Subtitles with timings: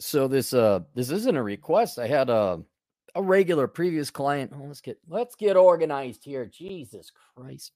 [0.00, 1.98] so this uh this isn't a request.
[1.98, 2.60] I had a
[3.14, 4.52] a regular previous client.
[4.54, 6.46] Oh, let's get let's get organized here.
[6.46, 7.72] Jesus Christ.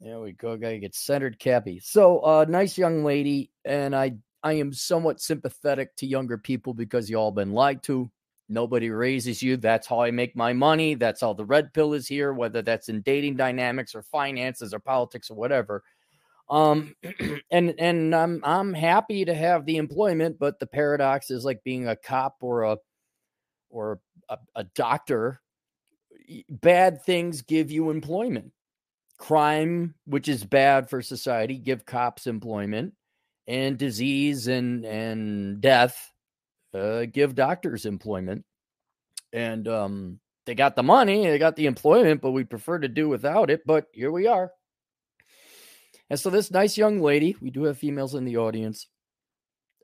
[0.00, 0.56] There we go.
[0.56, 1.80] Gotta get centered, Cappy.
[1.80, 7.08] So, uh, nice young lady, and I I am somewhat sympathetic to younger people because
[7.08, 8.10] you all been lied to.
[8.48, 9.56] Nobody raises you.
[9.56, 10.94] That's how I make my money.
[10.94, 14.78] That's how the red pill is here, whether that's in dating dynamics or finances or
[14.78, 15.82] politics or whatever.
[16.48, 16.94] Um,
[17.50, 21.88] and and I'm I'm happy to have the employment, but the paradox is like being
[21.88, 22.76] a cop or a
[23.70, 25.40] or a, a doctor.
[26.48, 28.52] Bad things give you employment.
[29.18, 32.94] Crime, which is bad for society, give cops employment,
[33.46, 36.12] and disease and and death
[36.74, 38.44] uh, give doctors employment.
[39.32, 43.08] And um, they got the money, they got the employment, but we prefer to do
[43.08, 43.62] without it.
[43.66, 44.50] But here we are.
[46.10, 48.86] And so this nice young lady, we do have females in the audience.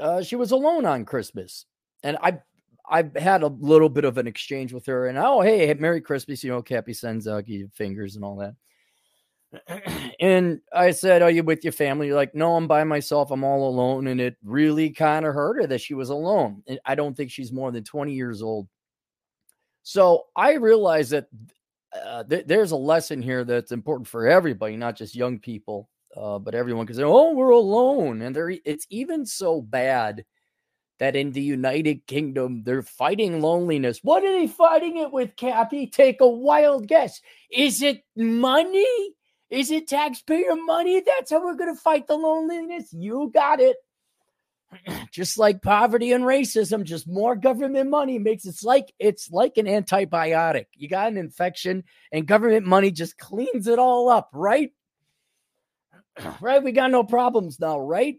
[0.00, 1.66] Uh, she was alone on Christmas,
[2.02, 2.38] and I
[2.88, 5.06] I've had a little bit of an exchange with her.
[5.06, 8.54] And oh hey, Merry Christmas, you know, Cappy sends out uh, fingers and all that.
[10.20, 12.06] and I said, Are you with your family?
[12.06, 13.30] You're like, No, I'm by myself.
[13.30, 14.06] I'm all alone.
[14.06, 16.62] And it really kind of hurt her that she was alone.
[16.66, 18.68] And I don't think she's more than 20 years old.
[19.82, 21.26] So I realized that
[21.92, 26.38] uh, th- there's a lesson here that's important for everybody, not just young people, uh,
[26.38, 26.86] but everyone.
[26.86, 30.24] can say, oh, we're alone, and they it's even so bad
[30.98, 34.00] that in the United Kingdom they're fighting loneliness.
[34.02, 35.86] What are they fighting it with, Cappy?
[35.86, 37.20] Take a wild guess.
[37.50, 39.14] Is it money?
[39.50, 41.02] Is it taxpayer money?
[41.04, 42.92] That's how we're going to fight the loneliness.
[42.92, 43.76] You got it.
[45.10, 49.66] just like poverty and racism, just more government money makes it's like it's like an
[49.66, 50.66] antibiotic.
[50.74, 54.70] You got an infection and government money just cleans it all up, right?
[56.40, 56.62] right?
[56.62, 58.16] We got no problems now, right?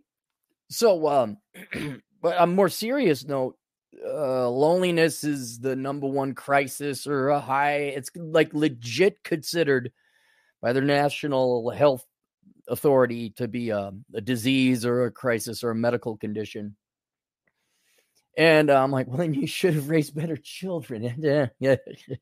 [0.69, 1.37] So um
[2.21, 3.57] but a more serious note,
[4.05, 9.91] uh, loneliness is the number one crisis or a high it's like legit considered
[10.61, 12.05] by the national health
[12.67, 16.75] authority to be a, a disease or a crisis or a medical condition.
[18.37, 21.49] And uh, I'm like, well, then you should have raised better children.
[21.59, 21.75] yeah.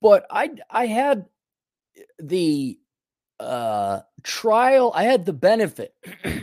[0.00, 1.26] but I I had
[2.18, 2.78] the
[3.40, 5.94] uh trial, I had the benefit,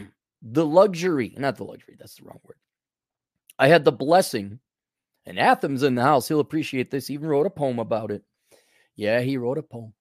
[0.41, 2.57] the luxury, not the luxury, that's the wrong word.
[3.57, 4.59] I had the blessing,
[5.25, 8.23] and Athens in the house, he'll appreciate this, he even wrote a poem about it.
[8.95, 9.93] Yeah, he wrote a poem.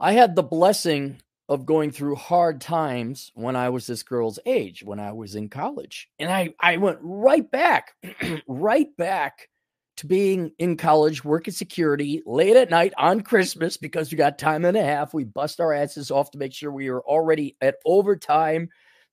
[0.00, 4.82] I had the blessing of going through hard times when I was this girl's age,
[4.82, 6.08] when I was in college.
[6.18, 7.94] And I, I went right back,
[8.48, 9.48] right back
[9.96, 14.64] to being in college, working security late at night on Christmas because we got time
[14.64, 15.14] and a half.
[15.14, 18.68] We bust our asses off to make sure we are already at overtime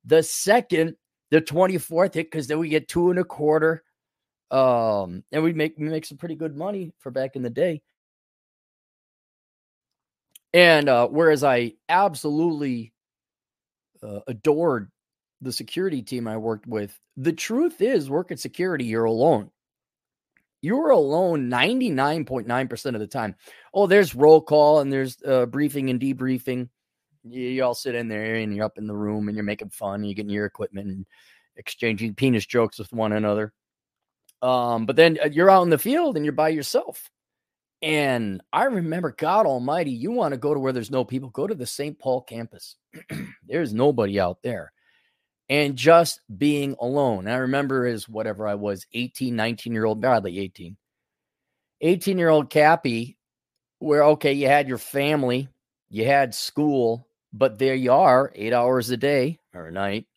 [0.06, 0.96] the second,
[1.32, 3.84] the 24th hit, because then we get two and a quarter.
[4.52, 7.82] Um, and we make we make some pretty good money for back in the day.
[10.54, 12.94] And uh, whereas I absolutely
[14.04, 14.92] uh, adored
[15.42, 19.50] the security team I worked with, the truth is, working security, you're alone.
[20.64, 23.36] You're alone 99.9% of the time.
[23.74, 26.70] Oh, there's roll call and there's uh, briefing and debriefing.
[27.26, 29.72] You, you, all sit in there and you're up in the room and you're making
[29.72, 31.06] fun and you're getting your equipment and
[31.58, 33.52] exchanging penis jokes with one another.
[34.42, 37.12] Um, but then uh, you're out in the field and you're by yourself.
[37.82, 41.46] And I remember, God Almighty, you want to go to where there's no people, go
[41.46, 42.00] to the St.
[42.00, 42.78] Paul campus.
[43.46, 44.72] there's nobody out there.
[45.50, 47.28] And just being alone.
[47.28, 50.78] I remember as whatever I was, 18, 19 year old, barely 18,
[51.82, 53.18] 18 year old Cappy,
[53.80, 55.50] where, okay, you had your family,
[55.90, 60.08] you had school, but there you are, eight hours a day or a night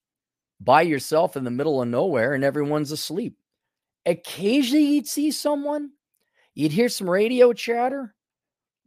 [0.61, 3.37] by yourself in the middle of nowhere and everyone's asleep.
[4.07, 5.91] Occasionally you'd see someone
[6.57, 8.15] You'd hear some radio chatter,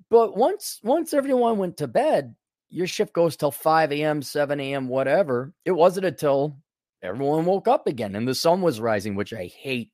[0.10, 2.36] but once once everyone went to bed,
[2.70, 5.54] your shift goes till 5 a.m., 7 a.m., whatever.
[5.66, 6.58] It wasn't until
[7.02, 9.92] everyone woke up again and the sun was rising, which I hate.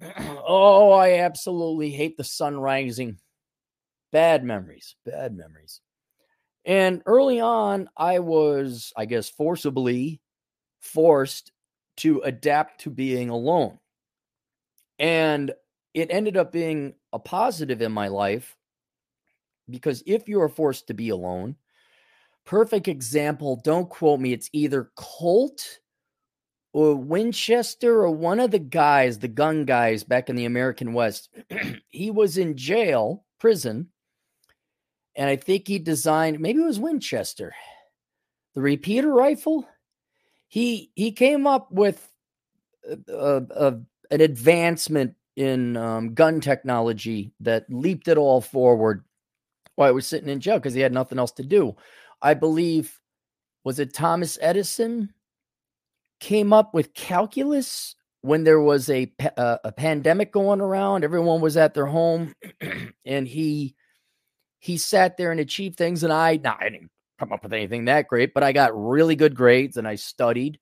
[0.46, 3.18] oh, I absolutely hate the sun rising.
[4.12, 5.80] Bad memories, bad memories.
[6.64, 10.20] And early on, I was, I guess, forcibly
[10.80, 11.52] forced
[11.98, 13.78] to adapt to being alone.
[14.98, 15.52] And
[15.94, 18.55] it ended up being a positive in my life
[19.68, 21.56] because if you are forced to be alone,
[22.44, 25.80] perfect example, don't quote me, it's either Colt
[26.72, 31.30] or Winchester or one of the guys, the gun guys back in the American West.
[31.88, 33.88] he was in jail, prison,
[35.14, 37.54] and I think he designed maybe it was Winchester,
[38.54, 39.66] the repeater rifle.
[40.48, 42.06] He he came up with
[43.08, 43.76] uh, uh,
[44.10, 49.02] an advancement in um, gun technology that leaped it all forward
[49.76, 51.76] while I was sitting in jail because he had nothing else to do.
[52.20, 53.00] I believe,
[53.64, 55.12] was it Thomas Edison
[56.18, 61.04] came up with calculus when there was a, uh, a pandemic going around?
[61.04, 62.34] Everyone was at their home
[63.04, 63.76] and he
[64.58, 66.02] he sat there and achieved things.
[66.02, 69.14] And I, nah, I didn't come up with anything that great, but I got really
[69.14, 70.58] good grades and I studied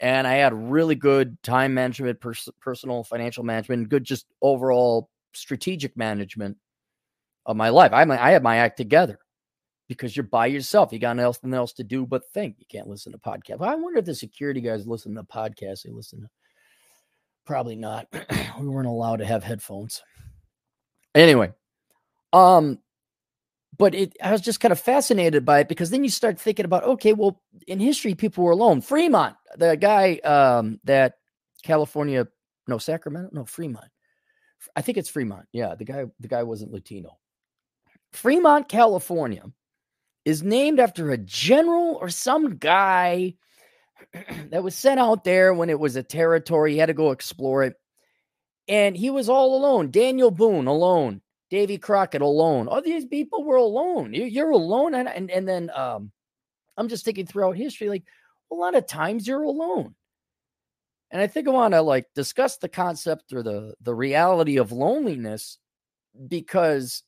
[0.00, 5.96] and I had really good time management, pers- personal financial management, good just overall strategic
[5.96, 6.56] management
[7.46, 7.92] of my life.
[7.92, 9.18] I I had my act together
[9.88, 10.92] because you're by yourself.
[10.92, 12.56] You got nothing else to do but think.
[12.58, 13.58] You can't listen to podcasts.
[13.58, 15.82] Well, I wonder if the security guys listen to podcasts.
[15.84, 16.28] They listen to
[17.46, 18.08] probably not.
[18.60, 20.02] we weren't allowed to have headphones.
[21.14, 21.52] Anyway,
[22.32, 22.78] um,
[23.78, 26.64] but it, I was just kind of fascinated by it because then you start thinking
[26.64, 28.80] about, okay, well, in history, people were alone.
[28.80, 31.14] Fremont, the guy um, that
[31.62, 32.26] California,
[32.66, 33.86] no, Sacramento, no, Fremont.
[34.74, 35.46] I think it's Fremont.
[35.52, 37.16] Yeah, the guy, the guy wasn't Latino.
[38.16, 39.44] Fremont, California,
[40.24, 43.34] is named after a general or some guy
[44.50, 46.72] that was sent out there when it was a territory.
[46.72, 47.74] He had to go explore it,
[48.68, 49.90] and he was all alone.
[49.90, 51.20] Daniel Boone alone.
[51.48, 52.66] Davy Crockett alone.
[52.66, 54.12] All these people were alone.
[54.12, 54.94] You're alone.
[54.94, 56.10] And, and, and then um,
[56.76, 58.02] I'm just thinking throughout history, like
[58.50, 59.94] a lot of times you're alone.
[61.12, 64.72] And I think I want to like discuss the concept or the the reality of
[64.72, 65.58] loneliness
[66.26, 67.04] because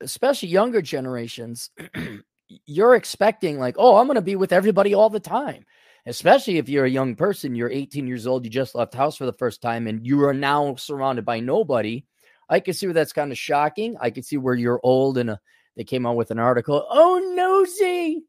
[0.00, 1.70] especially younger generations,
[2.66, 5.64] you're expecting like, oh, I'm going to be with everybody all the time.
[6.06, 9.24] Especially if you're a young person, you're 18 years old, you just left house for
[9.24, 12.04] the first time, and you are now surrounded by nobody
[12.48, 13.96] I can see where that's kind of shocking.
[14.00, 15.36] I can see where you're old and uh,
[15.76, 16.86] they came out with an article.
[16.88, 18.22] Oh, nosy.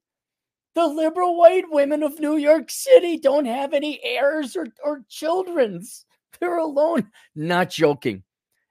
[0.73, 6.05] The liberal white women of New York City don't have any heirs or, or children's.
[6.39, 7.09] They're alone.
[7.33, 8.23] Not joking.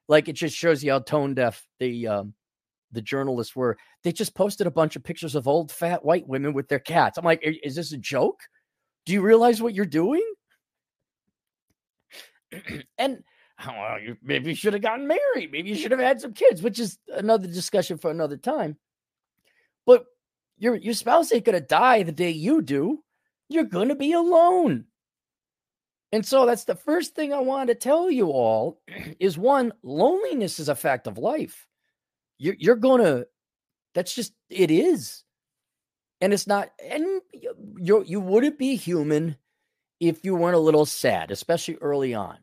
[0.06, 2.34] Like it just shows you how tone deaf the um,
[2.94, 3.76] the journalists were.
[4.02, 7.18] They just posted a bunch of pictures of old fat white women with their cats.
[7.18, 8.40] I'm like, is this a joke?
[9.04, 10.24] Do you realize what you're doing?
[12.98, 13.22] and
[13.66, 15.52] well, you maybe you should have gotten married.
[15.52, 18.76] Maybe you should have had some kids, which is another discussion for another time.
[19.86, 20.04] But
[20.58, 23.02] your your spouse ain't gonna die the day you do.
[23.48, 24.86] You're gonna be alone.
[26.14, 28.80] And so that's the first thing I want to tell you all
[29.18, 31.66] is one, loneliness is a fact of life.
[32.38, 33.24] You're, you're gonna,
[33.94, 35.24] that's just, it is.
[36.20, 37.20] And it's not, and
[37.76, 39.36] you you wouldn't be human
[40.00, 42.38] if you weren't a little sad, especially early on.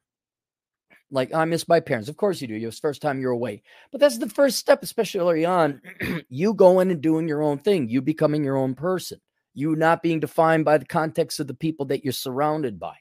[1.09, 2.07] Like, oh, I miss my parents.
[2.07, 2.55] Of course you do.
[2.55, 3.63] It's first time you're away.
[3.91, 5.81] But that's the first step, especially early on.
[6.29, 9.19] you going and doing your own thing, you becoming your own person,
[9.53, 12.95] you not being defined by the context of the people that you're surrounded by.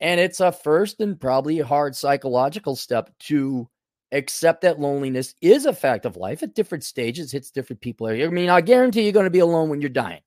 [0.00, 3.68] And it's a first and probably a hard psychological step to
[4.14, 8.06] accept that loneliness is a fact of life at different stages, hits different people.
[8.06, 10.22] I mean, I guarantee you're going to be alone when you're dying.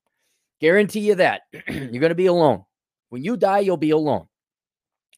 [0.60, 1.42] Guarantee you that.
[1.68, 2.64] you're going to be alone.
[3.08, 4.26] When you die, you'll be alone.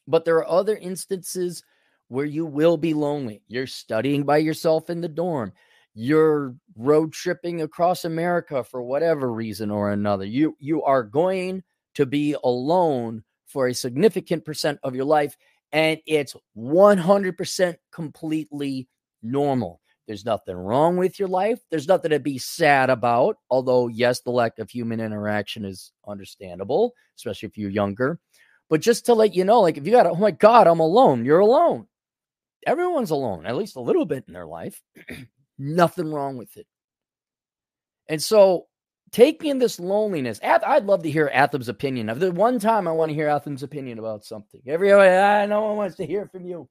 [0.07, 1.63] But there are other instances
[2.07, 3.41] where you will be lonely.
[3.47, 5.53] You're studying by yourself in the dorm.
[5.93, 10.25] You're road tripping across America for whatever reason or another.
[10.25, 11.63] You you are going
[11.95, 15.35] to be alone for a significant percent of your life
[15.71, 18.87] and it's 100% completely
[19.23, 19.81] normal.
[20.07, 21.59] There's nothing wrong with your life.
[21.69, 23.37] There's nothing to be sad about.
[23.49, 28.19] Although, yes, the lack of human interaction is understandable, especially if you're younger.
[28.69, 31.23] But just to let you know, like if you got, oh my God, I'm alone,
[31.23, 31.87] you're alone.
[32.67, 34.81] Everyone's alone, at least a little bit in their life.
[35.57, 36.67] Nothing wrong with it.
[38.07, 38.67] And so
[39.11, 42.09] taking in this loneliness, I'd love to hear Atham's opinion.
[42.09, 44.61] Of the one time I want to hear Atham's opinion about something.
[44.65, 46.69] Every I no one wants to hear from you.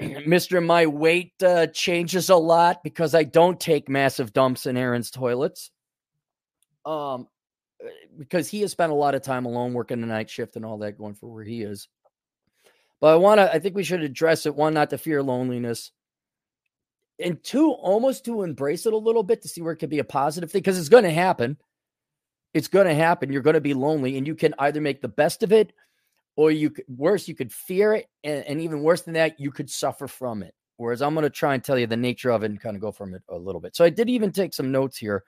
[0.26, 5.10] Mister, my weight uh, changes a lot because I don't take massive dumps in Aaron's
[5.10, 5.70] toilets.
[6.84, 7.28] Um,
[8.18, 10.78] because he has spent a lot of time alone working the night shift and all
[10.78, 11.88] that going for where he is.
[13.00, 14.54] But I want to, I think we should address it.
[14.54, 15.90] One, not to fear loneliness.
[17.22, 19.98] And two, almost to embrace it a little bit to see where it could be
[19.98, 21.56] a positive thing because it's going to happen.
[22.54, 23.32] It's going to happen.
[23.32, 25.72] You're going to be lonely and you can either make the best of it
[26.36, 28.06] or you worse, you could fear it.
[28.24, 30.54] And, and even worse than that, you could suffer from it.
[30.76, 32.82] Whereas I'm going to try and tell you the nature of it and kind of
[32.82, 33.76] go from it a little bit.
[33.76, 35.24] So I did even take some notes here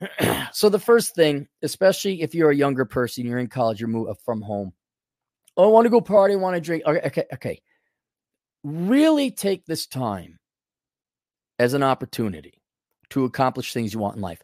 [0.52, 4.12] so the first thing, especially if you're a younger person, you're in college, you're moving
[4.12, 4.72] uh, from home.
[5.56, 6.82] Oh, I want to go party, I want to drink.
[6.84, 7.62] Okay, okay, okay.
[8.64, 10.38] Really take this time
[11.58, 12.60] as an opportunity
[13.10, 14.42] to accomplish things you want in life.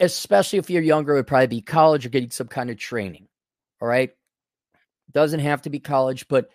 [0.00, 3.28] Especially if you're younger, it would probably be college or getting some kind of training.
[3.80, 4.10] All right.
[5.12, 6.48] Doesn't have to be college, but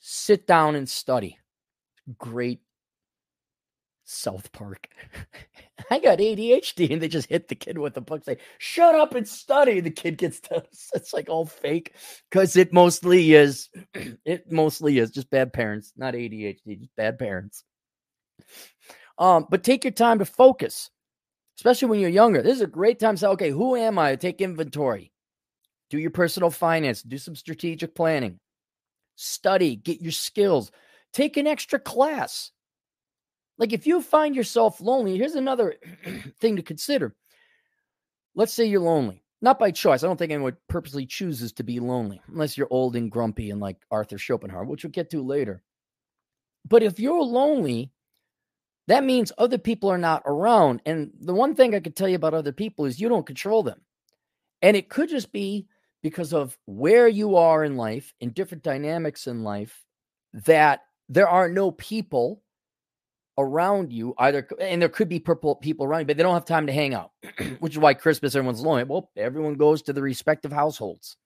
[0.00, 1.38] sit down and study.
[2.18, 2.60] Great
[4.10, 4.88] South Park.
[5.90, 9.14] I got ADHD, and they just hit the kid with a book, say, "Shut up
[9.14, 10.64] and study." The kid gets to,
[10.94, 11.94] it's like all fake
[12.28, 13.68] because it mostly is.
[14.24, 17.64] It mostly is just bad parents, not ADHD, just bad parents.
[19.20, 20.90] Um, but take your time to focus,
[21.58, 22.42] especially when you're younger.
[22.42, 25.12] This is a great time to say, "Okay, who am I?" Take inventory,
[25.90, 28.40] do your personal finance, do some strategic planning,
[29.14, 30.72] study, get your skills,
[31.12, 32.50] take an extra class
[33.60, 35.76] like if you find yourself lonely, here's another
[36.40, 37.14] thing to consider.
[38.34, 40.02] Let's say you're lonely, not by choice.
[40.02, 43.60] I don't think anyone purposely chooses to be lonely unless you're old and grumpy and
[43.60, 45.62] like Arthur Schopenhauer, which we'll get to later.
[46.66, 47.92] But if you're lonely,
[48.90, 50.82] that means other people are not around.
[50.84, 53.62] And the one thing I could tell you about other people is you don't control
[53.62, 53.80] them.
[54.62, 55.68] And it could just be
[56.02, 59.84] because of where you are in life, in different dynamics in life,
[60.32, 62.42] that there are no people
[63.38, 66.44] around you either and there could be purple people around you but they don't have
[66.44, 67.12] time to hang out
[67.60, 71.16] which is why christmas everyone's lonely well everyone goes to the respective households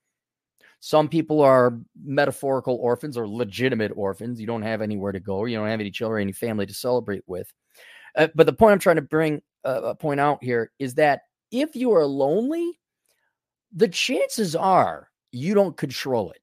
[0.80, 4.40] some people are metaphorical orphans or legitimate orphans.
[4.40, 5.44] You don't have anywhere to go.
[5.44, 7.52] You don't have any children any family to celebrate with.
[8.16, 11.74] Uh, but the point i'm trying to bring uh, point out here is that if
[11.74, 12.78] you are lonely
[13.72, 16.40] the chances are you don't control it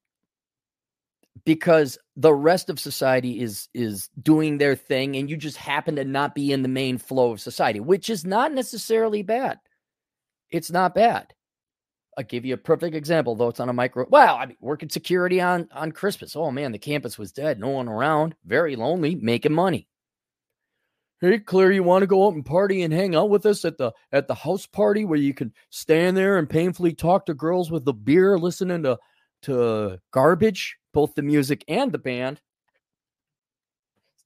[1.44, 6.04] because the rest of society is is doing their thing and you just happen to
[6.04, 9.58] not be in the main flow of society which is not necessarily bad.
[10.50, 11.32] It's not bad
[12.18, 14.88] i'll give you a perfect example though it's on a micro well i mean working
[14.88, 19.14] security on on christmas oh man the campus was dead no one around very lonely
[19.14, 19.86] making money
[21.20, 23.78] hey Clarey you want to go out and party and hang out with us at
[23.78, 27.70] the at the house party where you can stand there and painfully talk to girls
[27.70, 28.98] with the beer listening to
[29.42, 32.40] to garbage both the music and the band.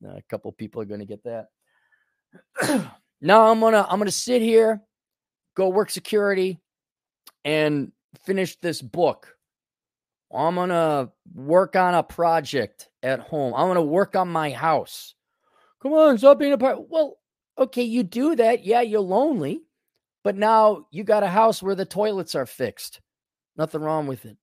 [0.04, 1.46] a couple people are going to get that.
[3.20, 4.82] now I'm gonna I'm gonna sit here,
[5.54, 6.60] go work security,
[7.46, 7.92] and
[8.24, 9.36] finish this book.
[10.34, 13.54] I'm gonna work on a project at home.
[13.54, 15.14] I'm gonna work on my house.
[15.80, 16.90] Come on, stop being a part.
[16.90, 17.18] Well,
[17.56, 18.64] okay, you do that.
[18.64, 19.62] Yeah, you're lonely,
[20.24, 23.00] but now you got a house where the toilets are fixed.
[23.56, 24.36] Nothing wrong with it.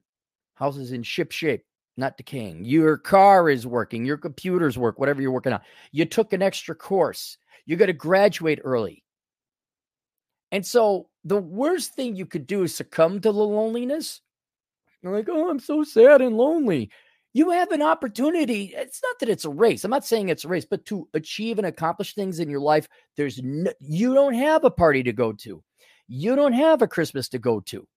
[0.55, 1.65] House is in ship shape
[1.98, 2.63] not decaying.
[2.63, 5.62] Your car is working, your computers work, whatever you're working on.
[5.91, 7.38] You took an extra course.
[7.65, 9.02] You got to graduate early.
[10.53, 14.22] And so the worst thing you could do is succumb to the loneliness.
[15.01, 16.91] You're like, oh, I'm so sad and lonely.
[17.33, 18.72] You have an opportunity.
[18.75, 19.83] It's not that it's a race.
[19.83, 22.88] I'm not saying it's a race, but to achieve and accomplish things in your life,
[23.17, 25.63] there's no, you don't have a party to go to.
[26.07, 27.88] You don't have a Christmas to go to.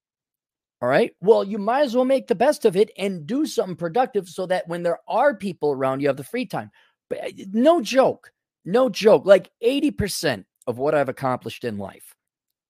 [0.80, 1.12] All right.
[1.20, 4.46] Well, you might as well make the best of it and do something productive so
[4.46, 6.70] that when there are people around, you have the free time.
[7.10, 8.32] But eh, no joke,
[8.64, 9.26] no joke.
[9.26, 12.15] Like 80% of what I've accomplished in life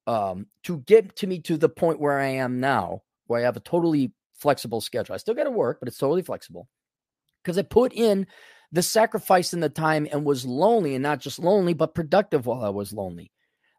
[0.06, 3.56] um, to get to me to the point where I am now, where I have
[3.56, 5.14] a totally flexible schedule.
[5.14, 6.68] I still got to work, but it's totally flexible
[7.42, 8.26] because I put in
[8.72, 12.64] the sacrifice and the time and was lonely and not just lonely, but productive while
[12.64, 13.30] I was lonely,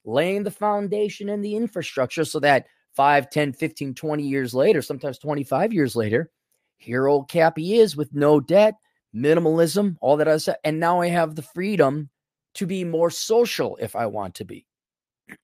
[0.05, 2.65] laying the foundation and the infrastructure so that
[2.95, 6.31] 5, 10, 15, 20 years later, sometimes 25 years later,
[6.77, 8.75] here old Cappy is with no debt,
[9.15, 10.57] minimalism, all that I said.
[10.63, 12.09] And now I have the freedom
[12.55, 14.65] to be more social if I want to be.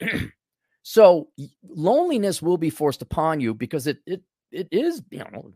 [0.84, 1.30] so
[1.68, 4.22] loneliness will be forced upon you because it it
[4.52, 5.52] it is, you know,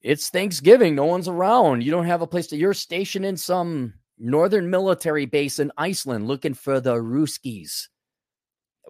[0.00, 0.94] it's Thanksgiving.
[0.94, 1.82] No one's around.
[1.82, 6.28] You don't have a place to you're stationed in some northern military base in Iceland
[6.28, 7.88] looking for the Ruskies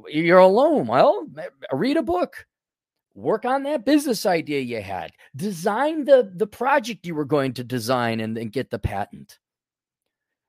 [0.08, 0.86] you're alone.
[0.86, 2.46] Well, eh, read a book.
[3.14, 5.12] Work on that business idea you had.
[5.34, 9.38] Design the, the project you were going to design and then get the patent.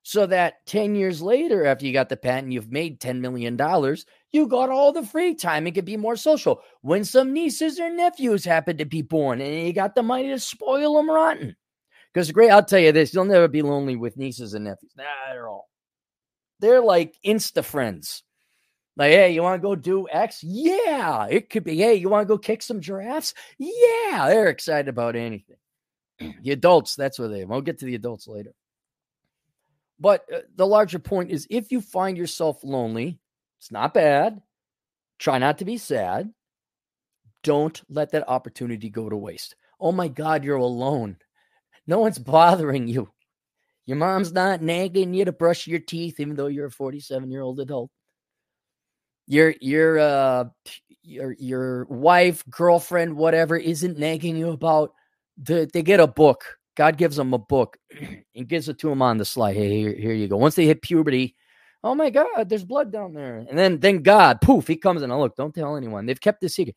[0.07, 3.57] So that 10 years later, after you got the patent, you've made $10 million,
[4.31, 6.61] you got all the free time and could be more social.
[6.79, 10.39] When some nieces or nephews happen to be born and you got the money to
[10.39, 11.57] spoil them rotten.
[12.13, 14.93] Because great, I'll tell you this, you'll never be lonely with nieces and nephews.
[14.95, 15.67] Not at all.
[16.61, 18.23] They're like insta friends.
[18.95, 20.41] Like, hey, you want to go do X?
[20.41, 21.75] Yeah, it could be.
[21.75, 23.33] Hey, you want to go kick some giraffes?
[23.59, 25.57] Yeah, they're excited about anything.
[26.19, 27.43] the adults, that's what they.
[27.43, 28.53] We'll get to the adults later.
[29.99, 33.19] But uh, the larger point is, if you find yourself lonely,
[33.59, 34.41] it's not bad.
[35.19, 36.31] Try not to be sad.
[37.43, 39.55] Don't let that opportunity go to waste.
[39.79, 41.17] Oh my God, you're alone.
[41.87, 43.09] No one's bothering you.
[43.85, 47.41] Your mom's not nagging you to brush your teeth, even though you're a 47 year
[47.41, 47.89] old adult
[49.27, 50.45] your your uh
[51.03, 54.93] your your wife, girlfriend, whatever isn't nagging you about
[55.37, 56.57] the, they get a book.
[56.77, 57.77] God gives them a book
[58.35, 59.55] and gives it to them on the slide.
[59.55, 60.37] Hey, here, here you go.
[60.37, 61.35] Once they hit puberty,
[61.83, 63.37] oh my God, there's blood down there.
[63.49, 65.11] And then, then God, poof, he comes in.
[65.11, 66.05] Oh, look, don't tell anyone.
[66.05, 66.75] They've kept this secret.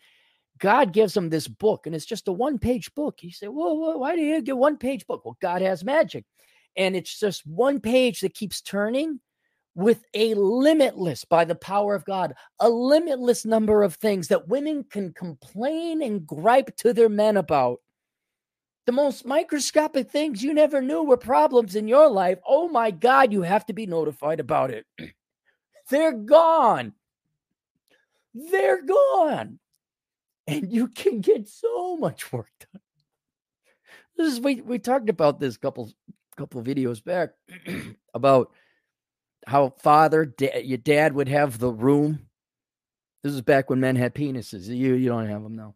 [0.59, 3.23] God gives them this book, and it's just a one page book.
[3.23, 5.25] You say, well, well, why do you get one page book?
[5.25, 6.25] Well, God has magic.
[6.77, 9.21] And it's just one page that keeps turning
[9.75, 14.85] with a limitless, by the power of God, a limitless number of things that women
[14.85, 17.81] can complain and gripe to their men about.
[18.87, 22.39] The most microscopic things you never knew were problems in your life.
[22.47, 24.87] Oh my God, you have to be notified about it.
[25.91, 26.95] They're gone.
[28.35, 29.59] They're gone.
[30.47, 32.83] And you can get so much work done.
[34.17, 35.91] This is we we talked about this couple
[36.37, 37.31] couple videos back
[38.15, 38.51] about
[39.47, 42.27] how father, da- your dad would have the room.
[43.23, 44.67] This is back when men had penises.
[44.67, 45.75] You you don't have them now.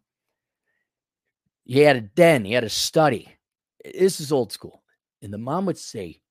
[1.65, 2.45] He had a den.
[2.45, 3.35] He had a study.
[3.83, 4.83] This is old school.
[5.21, 6.21] And the mom would say,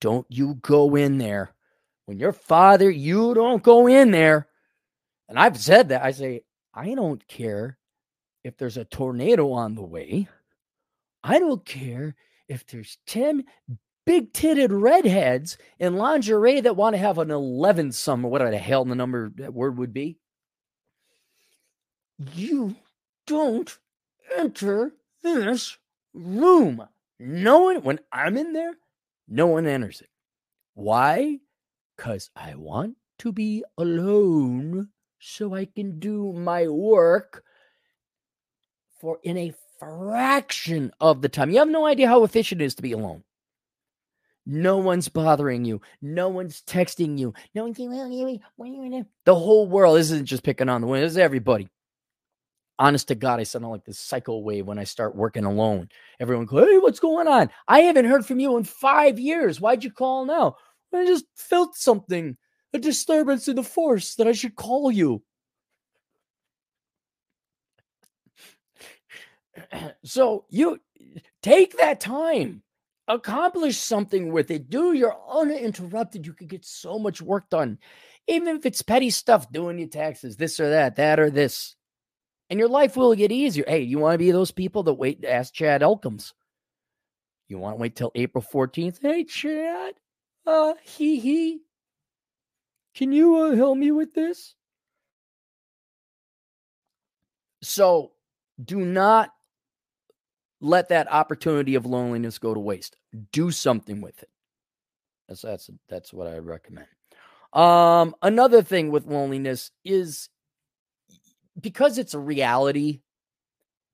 [0.00, 1.54] "Don't you go in there.
[2.06, 4.48] When your father, you don't go in there."
[5.28, 6.02] And I've said that.
[6.02, 7.78] I say, I don't care
[8.42, 10.28] if there's a tornado on the way.
[11.22, 12.14] I don't care
[12.48, 13.44] if there's 10
[14.04, 18.58] big titted redheads in lingerie that want to have an 11 some or whatever the
[18.58, 20.18] hell the number that word would be.
[22.34, 22.76] You
[23.26, 23.76] don't
[24.36, 25.76] enter this
[26.12, 26.86] room.
[27.18, 28.74] No one, when I'm in there,
[29.28, 30.10] no one enters it.
[30.74, 31.38] Why?
[31.96, 34.88] Because I want to be alone
[35.18, 37.44] so I can do my work
[39.00, 41.50] for in a fraction of the time.
[41.50, 43.22] You have no idea how efficient it is to be alone.
[44.46, 45.80] No one's bothering you.
[46.02, 47.32] No one's texting you.
[47.54, 51.06] No one's the whole world isn't just picking on the women.
[51.06, 51.68] It's everybody.
[52.78, 55.88] Honest to God, I sound like this psycho wave when I start working alone.
[56.18, 57.50] Everyone goes, Hey, what's going on?
[57.68, 59.60] I haven't heard from you in five years.
[59.60, 60.56] Why'd you call now?
[60.92, 62.36] I just felt something,
[62.72, 65.22] a disturbance in the force that I should call you.
[70.04, 70.80] so you
[71.42, 72.62] take that time
[73.08, 74.70] accomplish something with it.
[74.70, 76.26] Do your uninterrupted.
[76.26, 77.78] You could get so much work done,
[78.26, 81.76] even if it's petty stuff, doing your taxes, this or that, that or this.
[82.50, 83.64] And your life will get easier.
[83.66, 86.34] Hey, you want to be those people that wait to ask Chad Elkins?
[87.48, 88.98] You want to wait till April 14th?
[89.00, 89.94] Hey, Chad,
[90.46, 91.60] uh, he, he,
[92.94, 94.54] can you uh, help me with this?
[97.62, 98.12] So
[98.62, 99.30] do not
[100.60, 102.96] let that opportunity of loneliness go to waste.
[103.32, 104.28] Do something with it.
[105.28, 106.86] That's that's that's what I recommend.
[107.52, 110.28] Um, another thing with loneliness is
[111.60, 113.00] because it's a reality,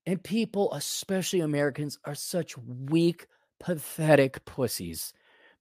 [0.06, 3.26] and people, especially Americans, are such weak,
[3.58, 5.12] pathetic pussies.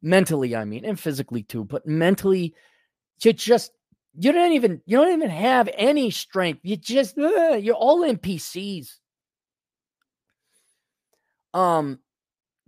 [0.02, 2.56] Mentally, I mean, and physically too, but mentally,
[3.22, 3.74] you just
[4.18, 6.62] you don't even you don't even have any strength.
[6.64, 8.96] You just uh, you're all NPCs.
[11.54, 12.00] Um,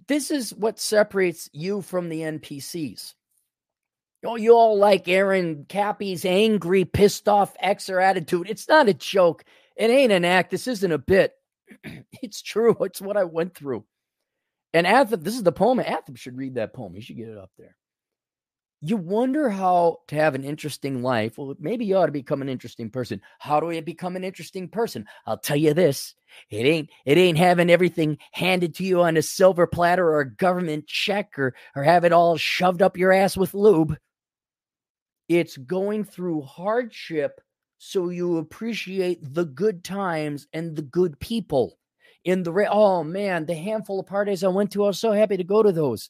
[0.07, 3.13] this is what separates you from the NPCs.
[4.23, 8.49] Oh, you all like Aaron Cappy's angry, pissed off exer attitude.
[8.49, 9.43] It's not a joke.
[9.75, 10.51] It ain't an act.
[10.51, 11.33] This isn't a bit.
[12.21, 12.77] it's true.
[12.81, 13.83] It's what I went through.
[14.73, 15.79] And Atham, this is the poem.
[15.79, 16.93] Atham should read that poem.
[16.93, 17.75] He should get it up there
[18.83, 21.37] you wonder how to have an interesting life.
[21.37, 23.21] Well, maybe you ought to become an interesting person.
[23.37, 25.05] How do you become an interesting person?
[25.27, 26.15] I'll tell you this.
[26.49, 30.35] It ain't it ain't having everything handed to you on a silver platter or a
[30.35, 33.97] government check or or have it all shoved up your ass with lube.
[35.39, 37.39] It's going through hardship
[37.77, 41.77] so you appreciate the good times and the good people.
[42.25, 45.37] In the oh man, the handful of parties I went to, I was so happy
[45.37, 46.09] to go to those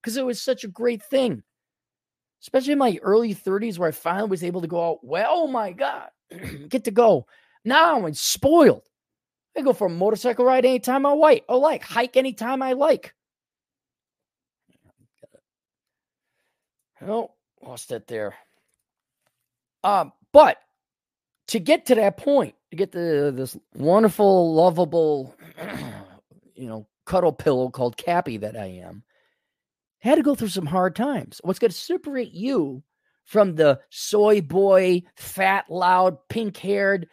[0.00, 1.42] because it was such a great thing
[2.42, 5.04] especially in my early 30s where I finally was able to go out.
[5.04, 6.08] Well, my God,
[6.68, 7.26] get to go.
[7.64, 8.82] Now I'm spoiled.
[9.56, 11.44] I go for a motorcycle ride anytime I like.
[11.48, 13.14] Oh, like hike anytime I like.
[17.06, 18.34] Oh, lost it there.
[19.84, 20.58] Um, but
[21.48, 25.34] to get to that point, to get to this wonderful, lovable,
[26.54, 29.02] you know, cuddle pillow called Cappy that I am,
[29.98, 31.40] had to go through some hard times.
[31.44, 32.82] What's going to separate you
[33.24, 37.08] from the soy boy, fat, loud, pink haired,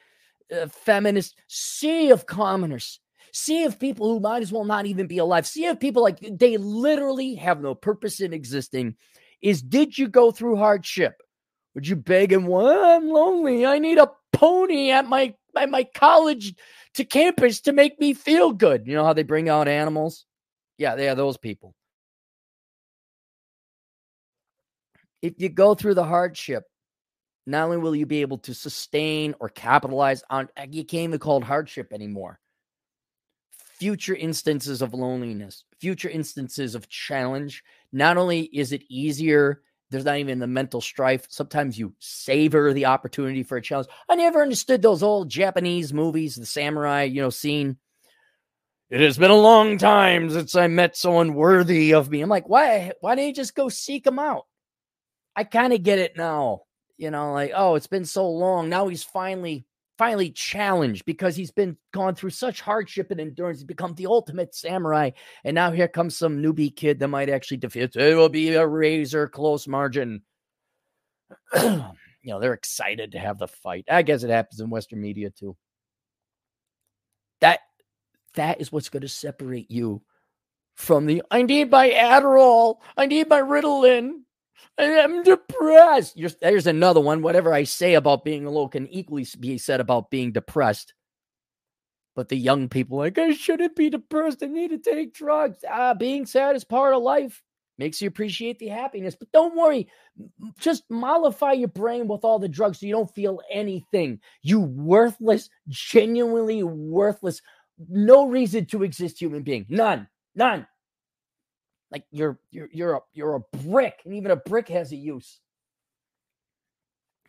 [0.51, 2.99] uh, feminist sea of commoners,
[3.31, 6.19] sea of people who might as well not even be alive, sea of people like
[6.19, 8.95] they literally have no purpose in existing
[9.41, 11.21] is did you go through hardship?
[11.75, 13.65] Would you beg and, well, I'm lonely.
[13.65, 16.55] I need a pony at my my, my college
[16.93, 18.85] to campus to make me feel good.
[18.85, 20.25] You know how they bring out animals?
[20.77, 21.73] Yeah, they are those people.
[25.21, 26.63] If you go through the hardship,
[27.45, 31.19] not only will you be able to sustain or capitalize on, uh, you can't even
[31.19, 32.39] call it hardship anymore.
[33.79, 37.63] Future instances of loneliness, future instances of challenge.
[37.91, 41.25] Not only is it easier there's not even the mental strife.
[41.29, 43.89] Sometimes you savor the opportunity for a challenge.
[44.07, 47.77] I never understood those old Japanese movies, the samurai, you know, scene.
[48.89, 52.21] It has been a long time since I met someone worthy of me.
[52.21, 52.91] I'm like, why?
[53.01, 54.45] Why didn't you just go seek him out?
[55.35, 56.61] I kind of get it now.
[56.97, 58.69] You know, like, oh, it's been so long.
[58.69, 59.65] Now he's finally
[59.99, 63.59] finally challenged because he's been gone through such hardship and endurance.
[63.59, 65.11] He's become the ultimate samurai.
[65.43, 67.97] And now here comes some newbie kid that might actually defeat.
[67.97, 70.21] It will be a razor close margin.
[71.61, 71.83] you
[72.23, 73.83] know, they're excited to have the fight.
[73.91, 75.57] I guess it happens in Western media too.
[77.41, 77.59] That
[78.35, 80.01] that is what's going to separate you
[80.75, 82.77] from the I need my Adderall.
[82.95, 84.21] I need my Ritalin.
[84.77, 86.17] I'm depressed.
[86.17, 87.21] You're, there's another one.
[87.21, 90.93] Whatever I say about being alone can equally be said about being depressed.
[92.15, 94.43] But the young people, like, I shouldn't be depressed.
[94.43, 95.59] I need to take drugs.
[95.69, 97.41] Ah, being sad is part of life.
[97.77, 99.15] Makes you appreciate the happiness.
[99.15, 99.87] But don't worry.
[100.59, 104.19] Just mollify your brain with all the drugs so you don't feel anything.
[104.41, 107.41] You worthless, genuinely worthless,
[107.87, 109.65] no reason to exist human being.
[109.69, 110.07] None.
[110.35, 110.67] None.
[111.91, 115.39] Like you're you're you're a you're a brick, and even a brick has a use.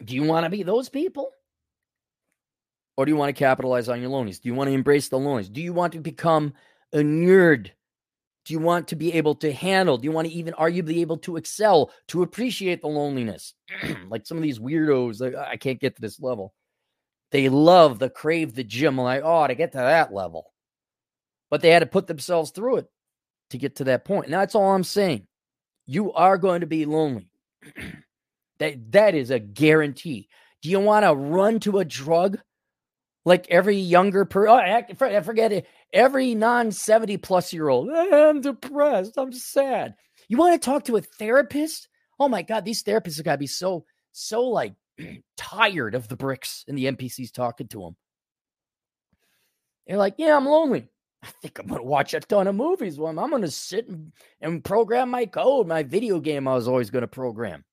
[0.04, 1.30] Do you want to be those people?
[2.96, 4.40] Or do you want to capitalize on your loneliness?
[4.40, 5.48] Do you want to embrace the loneliness?
[5.48, 6.52] Do you want to become
[6.92, 7.70] a nerd?
[8.44, 9.96] Do you want to be able to handle?
[9.96, 13.54] Do you want to even arguably able to excel, to appreciate the loneliness?
[14.08, 16.52] like some of these weirdos, like, I can't get to this level.
[17.30, 18.98] They love the crave the gym.
[18.98, 20.52] like, oh, to get to that level.
[21.50, 22.90] But they had to put themselves through it
[23.50, 24.26] to get to that point.
[24.26, 25.26] And that's all I'm saying.
[25.86, 27.30] You are going to be lonely.
[28.58, 30.28] that that is a guarantee.
[30.62, 32.38] Do you want to run to a drug
[33.24, 34.50] like every younger person?
[34.50, 35.66] Oh, I forget it.
[35.92, 37.90] Every non 70 plus year old.
[37.90, 39.14] Eh, I'm depressed.
[39.16, 39.94] I'm sad.
[40.28, 41.88] You want to talk to a therapist?
[42.18, 44.74] Oh my God, these therapists have got to be so, so like
[45.36, 47.96] tired of the bricks and the NPCs talking to them.
[49.86, 50.88] They're like, yeah, I'm lonely.
[51.22, 53.18] I think I'm to watch a ton of movies him.
[53.18, 57.08] I'm to sit and, and program my code, my video game I was always to
[57.08, 57.64] program.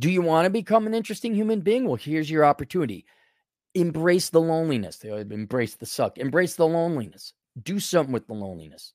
[0.00, 1.84] Do you want to become an interesting human being?
[1.84, 3.04] Well, here's your opportunity.
[3.74, 5.04] Embrace the loneliness.
[5.04, 6.18] Embrace the suck.
[6.18, 7.34] Embrace the loneliness.
[7.62, 8.94] Do something with the loneliness.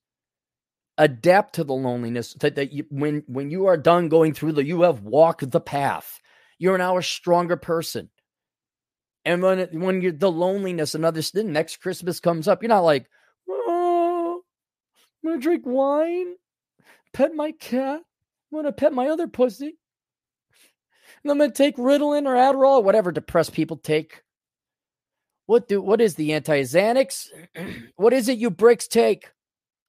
[0.98, 4.66] Adapt to the loneliness that, that you, when when you are done going through the
[4.66, 6.20] you have walked the path.
[6.58, 8.10] You're now a stronger person.
[9.26, 13.08] And when when you're the loneliness another next Christmas comes up, you're not like,
[13.50, 14.42] oh,
[15.24, 16.36] I'm gonna drink wine,
[17.12, 18.02] pet my cat,
[18.52, 19.78] I'm gonna pet my other pussy.
[21.24, 24.22] And I'm gonna take Ritalin or Adderall whatever depressed people take.
[25.48, 27.30] What do what is the anti-Xanax?
[27.96, 29.32] what is it you bricks take?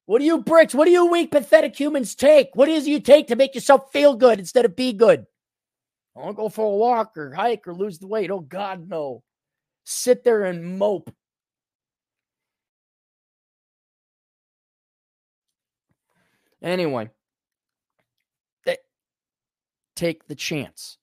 [0.07, 0.75] What do you bricks?
[0.75, 2.51] What do you weak, pathetic humans take?
[2.55, 5.27] What is it you take to make yourself feel good instead of be good?
[6.17, 8.31] I want to go for a walk or hike or lose the weight.
[8.31, 9.23] Oh God, no
[9.87, 11.11] sit there and mope.
[16.61, 17.09] Anyway,
[18.67, 18.75] eh,
[19.95, 20.99] take the chance.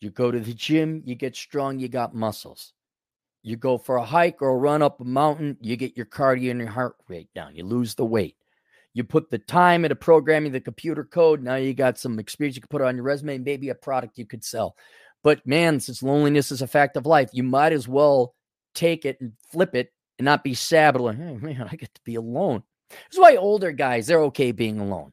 [0.00, 2.74] You go to the gym, you get strong, you got muscles.
[3.42, 6.50] You go for a hike or a run up a mountain, you get your cardio
[6.50, 7.56] and your heart rate down.
[7.56, 8.36] You lose the weight.
[8.94, 11.42] You put the time into programming the computer code.
[11.42, 14.24] Now you got some experience you can put on your resume, maybe a product you
[14.24, 14.76] could sell.
[15.22, 18.34] But man, since loneliness is a fact of life, you might as well
[18.74, 22.00] take it and flip it and not be sad, like, hey, man, I get to
[22.04, 22.62] be alone.
[22.90, 25.12] That's why older guys, they're okay being alone.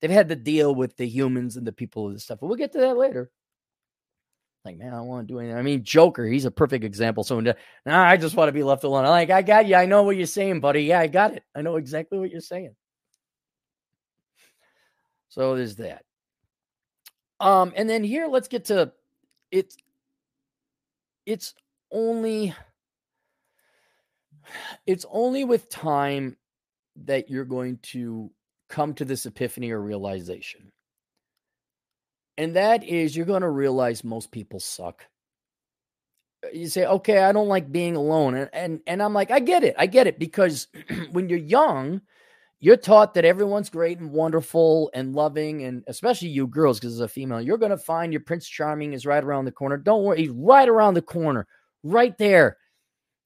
[0.00, 2.40] They've had to deal with the humans and the people and stuff.
[2.40, 3.30] But we'll get to that later.
[4.64, 5.56] Like, man, I don't want to do anything.
[5.56, 7.22] I mean, Joker, he's a perfect example.
[7.22, 7.54] So, nah,
[7.86, 9.04] I just want to be left alone.
[9.04, 9.76] I'm like, I got you.
[9.76, 10.82] I know what you're saying, buddy.
[10.84, 11.44] Yeah, I got it.
[11.54, 12.74] I know exactly what you're saying.
[15.32, 16.04] So there's that.
[17.40, 18.92] Um, and then here, let's get to
[19.50, 19.78] it's
[21.24, 21.54] it's
[21.90, 22.54] only
[24.86, 26.36] it's only with time
[27.04, 28.30] that you're going to
[28.68, 30.70] come to this epiphany or realization.
[32.36, 35.06] And that is you're going to realize most people suck.
[36.52, 39.64] You say, "Okay, I don't like being alone." And and, and I'm like, "I get
[39.64, 39.76] it.
[39.78, 40.68] I get it because
[41.12, 42.02] when you're young,
[42.62, 47.00] you're taught that everyone's great and wonderful and loving, and especially you girls, because as
[47.00, 49.76] a female, you're going to find your Prince Charming is right around the corner.
[49.76, 51.48] Don't worry, he's right around the corner,
[51.82, 52.58] right there.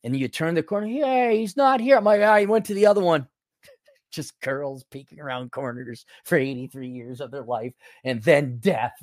[0.03, 1.99] And you turn the corner, yeah, he's not here.
[1.99, 3.29] I'm like, ah, he went to the other one.
[4.11, 8.94] Just girls peeking around corners for 83 years of their life and then death.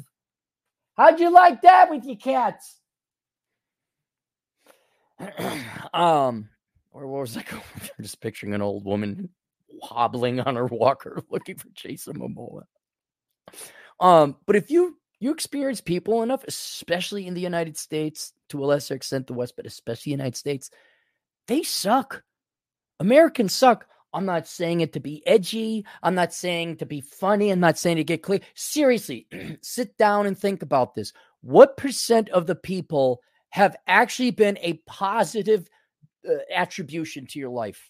[0.97, 2.79] How'd you like that with your cats?
[5.93, 6.49] um,
[6.91, 7.61] or what was I going?
[7.81, 9.29] I'm just picturing an old woman
[9.81, 12.63] hobbling on her walker looking for Jason Momoa.
[13.99, 18.65] Um, but if you you experience people enough, especially in the United States, to a
[18.65, 20.69] lesser extent the West, but especially the United States,
[21.47, 22.23] they suck.
[22.99, 23.85] Americans suck.
[24.13, 25.85] I'm not saying it to be edgy.
[26.03, 27.49] I'm not saying to be funny.
[27.49, 28.41] I'm not saying to get clear.
[28.53, 29.27] Seriously,
[29.61, 31.13] sit down and think about this.
[31.41, 35.67] What percent of the people have actually been a positive
[36.29, 37.89] uh, attribution to your life?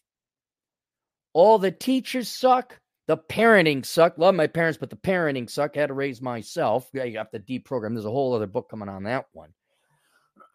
[1.33, 2.79] All the teachers suck.
[3.07, 4.17] The parenting suck.
[4.17, 5.75] Love my parents, but the parenting suck.
[5.75, 6.89] Had to raise myself.
[6.93, 7.93] Yeah, you have to deprogram.
[7.93, 9.53] There's a whole other book coming on that one.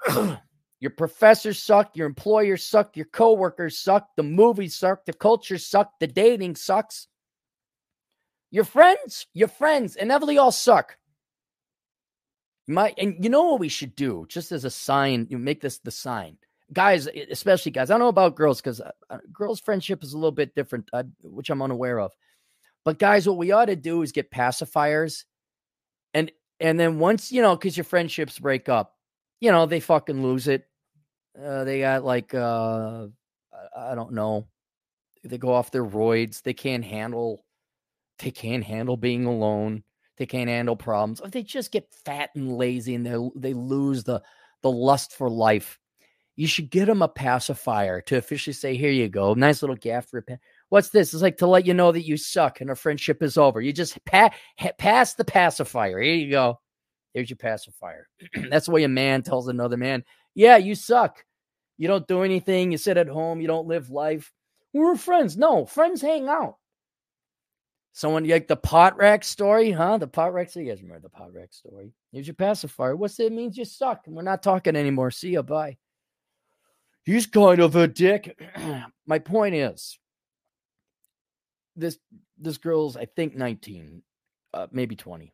[0.81, 1.97] your professors suck.
[1.97, 2.97] Your employers suck.
[2.97, 4.09] Your coworkers suck.
[4.17, 5.05] The movies suck.
[5.05, 5.93] The culture suck.
[6.01, 7.09] The dating sucks.
[8.51, 10.97] Your friends, your friends, inevitably all suck.
[12.67, 15.27] My and you know what we should do, just as a sign.
[15.29, 16.39] You make this the sign
[16.73, 17.91] guys, especially guys.
[17.91, 20.89] I don't know about girls because uh, uh, girls' friendship is a little bit different,
[20.93, 22.13] uh, which I'm unaware of.
[22.85, 25.25] But guys, what we ought to do is get pacifiers,
[26.15, 28.97] and and then once you know, because your friendships break up,
[29.41, 30.67] you know they fucking lose it.
[31.41, 33.07] Uh, they got like uh,
[33.77, 34.47] I don't know,
[35.25, 36.43] they go off their roids.
[36.43, 37.45] They can't handle,
[38.19, 39.85] they can't handle being alone.
[40.17, 41.21] They can't handle problems.
[41.21, 44.23] Or they just get fat and lazy, and they they lose the
[44.63, 45.79] the lust for life
[46.39, 49.35] you should get them a pacifier to officially say, here you go.
[49.35, 50.39] Nice little gaff repent.
[50.69, 51.13] What's this?
[51.13, 53.61] It's like to let you know that you suck and our friendship is over.
[53.61, 54.31] You just pa-
[54.79, 55.99] pass the pacifier.
[55.99, 56.61] Here you go.
[57.13, 58.07] Here's your pacifier.
[58.51, 60.05] That's the way a man tells another man,
[60.37, 61.25] yeah, you suck.
[61.77, 62.71] You don't do anything.
[62.71, 63.41] You sit at home.
[63.41, 64.33] You don't live life.
[64.73, 65.37] We're friends.
[65.37, 66.55] No, friends hang out.
[67.95, 69.99] Someone like the pot rack story, huh?
[69.99, 70.51] The pot rack.
[70.51, 71.95] So you guys remember the pot rack story?
[72.13, 72.95] Here's your pacifier.
[72.95, 73.59] What's it means?
[73.59, 75.11] You suck, and we're not talking anymore.
[75.11, 75.43] See you.
[75.43, 75.79] Bye
[77.09, 78.39] he's kind of a dick.
[79.07, 79.99] My point is,
[81.75, 81.99] this
[82.37, 84.03] this girl's I think 19,
[84.55, 85.33] uh, maybe 20.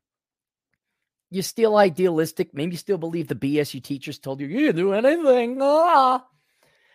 [1.30, 4.92] You still idealistic, maybe you still believe the BS you teachers told you you do
[4.92, 5.58] anything.
[5.60, 6.24] Ah.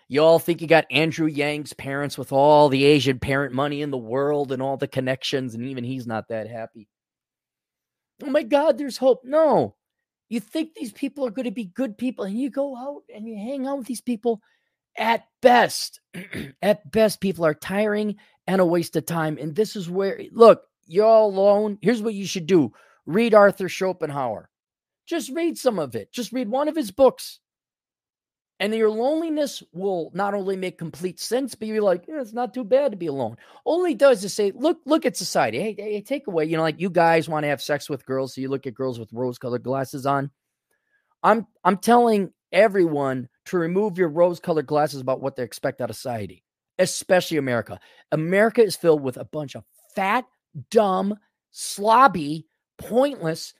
[0.07, 3.91] You all think you got Andrew Yang's parents with all the Asian parent money in
[3.91, 6.87] the world and all the connections, and even he's not that happy.
[8.23, 9.21] Oh my God, there's hope.
[9.23, 9.75] No,
[10.29, 13.27] you think these people are going to be good people, and you go out and
[13.27, 14.41] you hang out with these people,
[14.99, 16.01] at best,
[16.62, 19.38] at best, people are tiring and a waste of time.
[19.39, 21.79] And this is where, look, you're all alone.
[21.81, 22.73] Here's what you should do
[23.07, 24.49] read Arthur Schopenhauer.
[25.07, 27.39] Just read some of it, just read one of his books.
[28.62, 32.53] And your loneliness will not only make complete sense, but you're like, yeah, it's not
[32.53, 33.38] too bad to be alone.
[33.63, 35.59] All he does is say, look, look at society.
[35.62, 38.35] Hey, hey, take away, you know, like you guys want to have sex with girls,
[38.35, 40.29] so you look at girls with rose-colored glasses on.
[41.23, 45.89] I'm I'm telling everyone to remove your rose colored glasses about what they expect out
[45.89, 46.43] of society,
[46.77, 47.79] especially America.
[48.12, 49.63] America is filled with a bunch of
[49.95, 50.25] fat,
[50.71, 51.15] dumb,
[51.53, 52.45] slobby,
[52.77, 53.53] pointless,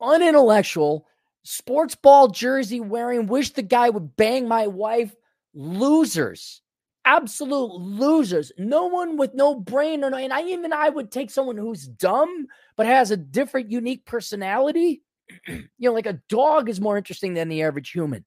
[0.00, 1.06] unintellectual,
[1.42, 5.14] sports ball jersey wearing, wish the guy would bang my wife
[5.54, 6.60] losers.
[7.06, 8.50] Absolute losers.
[8.56, 11.86] No one with no brain or no, and I even I would take someone who's
[11.86, 15.02] dumb but has a different, unique personality.
[15.46, 18.24] you know, like a dog is more interesting than the average human.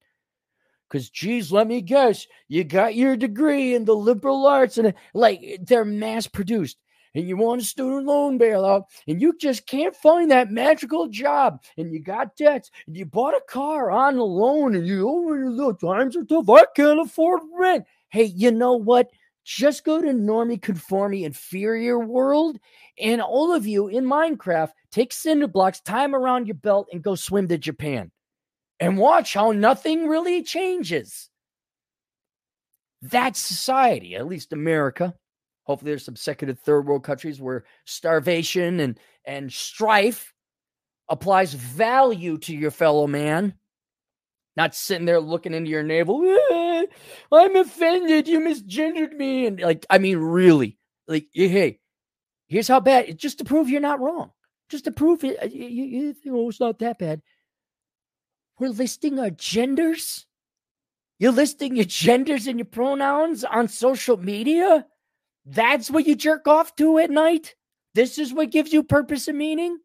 [0.89, 5.59] Because, geez, let me guess, you got your degree in the liberal arts and like
[5.61, 6.77] they're mass produced.
[7.15, 11.63] And you want a student loan bailout, and you just can't find that magical job,
[11.75, 15.45] and you got debts, and you bought a car on a loan, and you over
[15.45, 16.47] oh, the times are tough.
[16.47, 17.85] I can't afford rent.
[18.09, 19.09] Hey, you know what?
[19.43, 22.59] Just go to normie, conformie, inferior world,
[22.99, 27.01] and all of you in Minecraft take cinder blocks, tie them around your belt, and
[27.01, 28.11] go swim to Japan
[28.79, 31.29] and watch how nothing really changes.
[33.01, 35.13] That's society, at least America.
[35.63, 40.33] Hopefully, there's some second and third world countries where starvation and, and strife
[41.09, 43.53] applies value to your fellow man.
[44.55, 46.21] Not sitting there looking into your navel.
[47.31, 48.27] I'm offended.
[48.27, 49.45] You misgendered me.
[49.45, 51.79] And like, I mean, really, like, hey,
[52.47, 53.17] here's how bad.
[53.19, 54.31] Just to prove you're not wrong.
[54.69, 55.51] Just to prove it.
[55.51, 57.21] You, you, you know, it's not that bad.
[58.59, 60.25] We're listing our genders?
[61.19, 64.85] You're listing your genders and your pronouns on social media?
[65.45, 67.55] That's what you jerk off to at night?
[67.95, 69.79] This is what gives you purpose and meaning?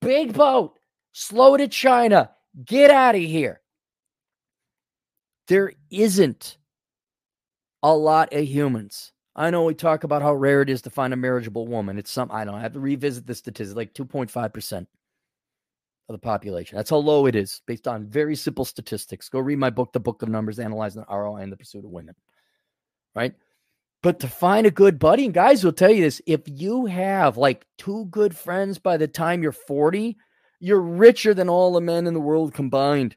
[0.00, 0.78] Big boat,
[1.12, 2.30] slow to China,
[2.64, 3.60] get out of here.
[5.48, 6.58] There isn't
[7.82, 9.12] a lot of humans.
[9.36, 11.98] I know we talk about how rare it is to find a marriageable woman.
[11.98, 14.86] It's some I don't know, I have to revisit the statistics, like 2.5%
[16.08, 16.76] of the population.
[16.76, 19.28] That's how low it is based on very simple statistics.
[19.28, 21.90] Go read my book, The Book of Numbers, Analyzing the ROI and the Pursuit of
[21.90, 22.14] Women.
[23.14, 23.34] Right?
[24.02, 27.36] But to find a good buddy, and guys will tell you this if you have
[27.36, 30.16] like two good friends by the time you're 40,
[30.60, 33.16] you're richer than all the men in the world combined.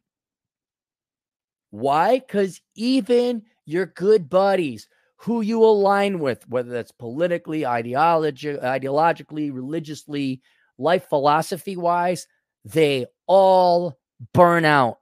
[1.69, 2.19] Why?
[2.19, 10.41] Because even your good buddies who you align with, whether that's politically, ideology, ideologically, religiously,
[10.78, 12.25] life philosophy wise,
[12.65, 13.98] they all
[14.34, 15.00] burn out.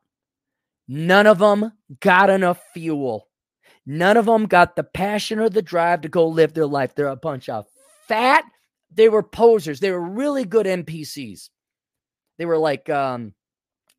[0.87, 3.27] None of them got enough fuel.
[3.85, 6.93] None of them got the passion or the drive to go live their life.
[6.95, 7.65] They're a bunch of
[8.07, 8.43] fat.
[8.93, 9.79] They were posers.
[9.79, 11.49] They were really good NPCs.
[12.37, 13.33] They were like, um,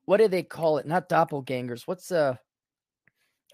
[0.04, 0.86] what do they call it?
[0.86, 1.82] Not doppelgangers.
[1.86, 2.36] What's uh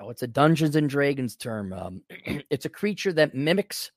[0.01, 1.73] oh, it's a Dungeons and Dragons term.
[1.73, 2.03] Um,
[2.51, 3.91] it's a creature that mimics.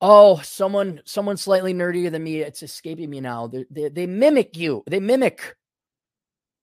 [0.00, 2.40] Oh, someone, someone slightly nerdier than me.
[2.40, 3.46] It's escaping me now.
[3.46, 4.82] They, they, they mimic you.
[4.86, 5.56] They mimic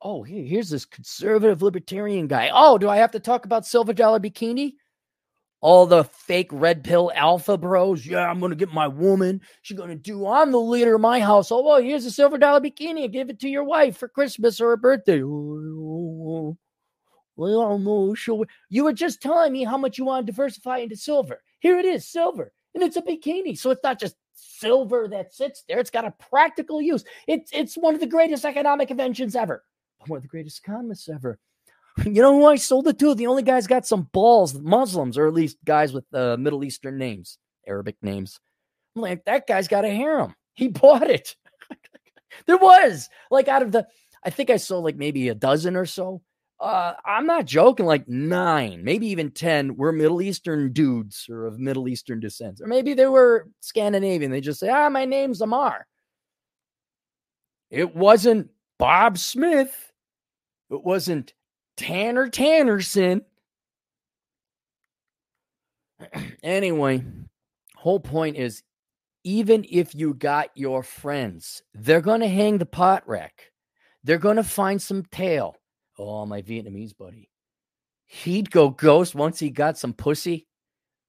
[0.03, 2.51] oh, here's this conservative libertarian guy.
[2.53, 4.73] Oh, do I have to talk about Silver Dollar Bikini?
[5.61, 8.05] All the fake red pill alpha bros.
[8.05, 9.39] Yeah, I'm to get my woman.
[9.61, 11.53] She's to do, I'm the leader of my house.
[11.53, 13.09] Oh, well, here's a silver dollar bikini.
[13.09, 15.21] Give it to your wife for Christmas or her birthday.
[15.23, 16.57] Well,
[17.79, 18.45] no, sure.
[18.67, 21.41] You were just telling me how much you want to diversify into silver.
[21.59, 22.51] Here it is, silver.
[22.73, 23.57] And it's a bikini.
[23.57, 25.79] So it's not just silver that sits there.
[25.79, 27.03] It's got a practical use.
[27.27, 29.63] It's it's one of the greatest economic inventions ever
[30.09, 31.39] one of the greatest economists ever.
[32.05, 33.13] You know who I sold it to?
[33.13, 36.97] The only guy's got some balls, Muslims, or at least guys with uh, Middle Eastern
[36.97, 38.39] names, Arabic names.
[38.95, 40.33] I'm like, that guy's got a harem.
[40.55, 41.35] He bought it.
[42.47, 43.87] there was like out of the,
[44.23, 46.21] I think I sold like maybe a dozen or so.
[46.63, 51.59] Uh, I'm not joking, like nine, maybe even 10 were Middle Eastern dudes or of
[51.59, 52.61] Middle Eastern descent.
[52.61, 54.31] Or maybe they were Scandinavian.
[54.31, 55.85] They just say, ah, my name's Amar.
[57.69, 58.49] It wasn't
[58.79, 59.91] Bob Smith.
[60.69, 61.33] It wasn't
[61.75, 63.25] Tanner Tannerson.
[66.43, 67.03] anyway,
[67.75, 68.63] whole point is
[69.25, 73.51] even if you got your friends, they're going to hang the pot rack.
[74.05, 75.57] They're going to find some tail.
[75.97, 77.29] Oh, my Vietnamese buddy.
[78.05, 80.47] He'd go ghost once he got some pussy.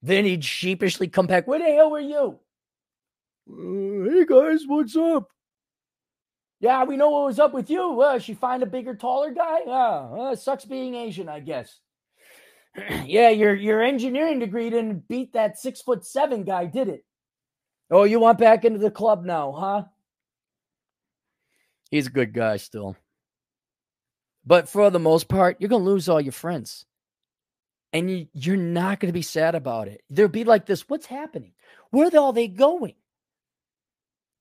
[0.03, 1.47] Then he'd sheepishly come back.
[1.47, 2.39] Where the hell were you?
[3.51, 5.29] Uh, hey guys, what's up?
[6.61, 8.01] Yeah, we know what was up with you.
[8.01, 9.61] Uh, she find a bigger, taller guy.
[9.67, 11.81] Uh, uh sucks being Asian, I guess.
[13.05, 17.05] yeah, your your engineering degree didn't beat that six foot seven guy, did it?
[17.91, 19.83] Oh, you want back into the club now, huh?
[21.91, 22.97] He's a good guy still.
[24.47, 26.85] But for the most part, you're gonna lose all your friends.
[27.93, 30.03] And you, you're not gonna be sad about it.
[30.11, 31.53] There'll be like this, what's happening?
[31.91, 32.95] Where are all they going?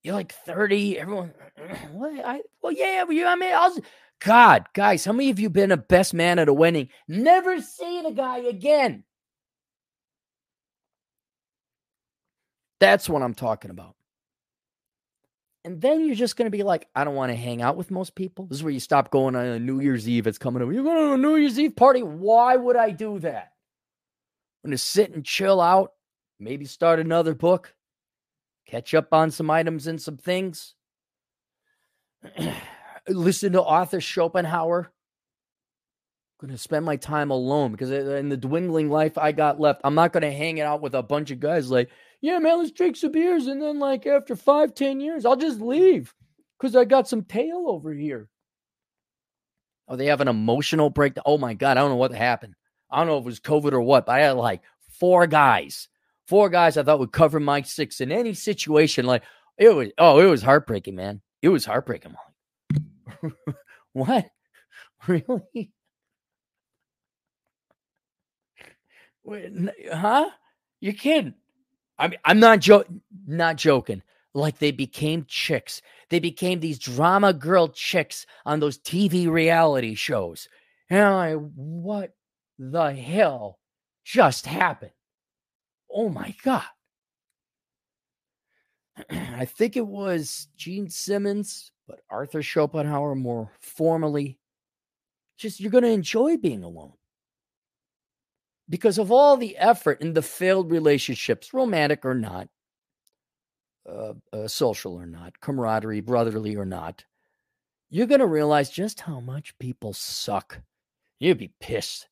[0.04, 1.00] You're like 30.
[1.00, 1.34] Everyone,
[1.92, 2.26] what?
[2.26, 3.78] I, well, yeah, I mean, I
[4.20, 6.90] God, guys, how many of you been a best man at a wedding?
[7.08, 9.04] Never seen a guy again.
[12.80, 13.96] That's what I'm talking about.
[15.66, 17.90] And then you're just going to be like, I don't want to hang out with
[17.90, 18.48] most people.
[18.48, 20.28] This is where you stop going on a New Year's Eve.
[20.28, 20.72] It's coming up.
[20.74, 22.04] You're going to a New Year's Eve party.
[22.04, 23.54] Why would I do that?
[24.64, 25.94] I'm going to sit and chill out,
[26.40, 27.74] maybe start another book
[28.74, 30.74] catch up on some items and some things.
[33.08, 34.92] Listen to Arthur Schopenhauer.
[36.42, 39.60] I'm going to spend my time alone because uh, in the dwindling life I got
[39.60, 41.90] left, I'm not going to hang out with a bunch of guys like,
[42.24, 43.46] yeah, man, let's drink some beers.
[43.46, 46.12] And then, like, after five, ten years, I'll just leave
[46.60, 48.28] because I got some tail over here.
[49.88, 51.24] Oh, they have an emotional breakdown.
[51.28, 52.56] Oh my God, I don't know what happened.
[52.90, 55.88] I don't know if it was COVID or what, but I had like four guys
[56.28, 59.06] Four guys I thought would cover Mike six in any situation.
[59.06, 59.24] Like
[59.58, 61.22] it was, oh, it was heartbreaking, man.
[61.42, 62.16] It was heartbreaking.
[63.94, 64.30] what?
[65.06, 65.70] Really?
[69.26, 69.52] Wait,
[69.94, 70.30] huh?
[70.80, 71.34] You're kidding?
[71.98, 73.02] I mean, I'm not joking.
[73.28, 74.02] Not joking.
[74.34, 75.82] Like they became chicks.
[76.10, 80.48] They became these drama girl chicks on those TV reality shows.
[80.90, 82.16] And I'm like, what
[82.58, 83.60] the hell
[84.04, 84.92] just happened?
[85.94, 86.64] oh my God.
[89.10, 94.40] I think it was Gene Simmons, but Arthur Schopenhauer more formally.
[95.38, 96.94] Just you're going to enjoy being alone
[98.70, 102.48] because of all the effort in the failed relationships, romantic or not,
[103.90, 107.04] uh, uh, social or not, camaraderie, brotherly or not.
[107.90, 110.62] You're going to realize just how much people suck
[111.20, 112.08] you'd be pissed.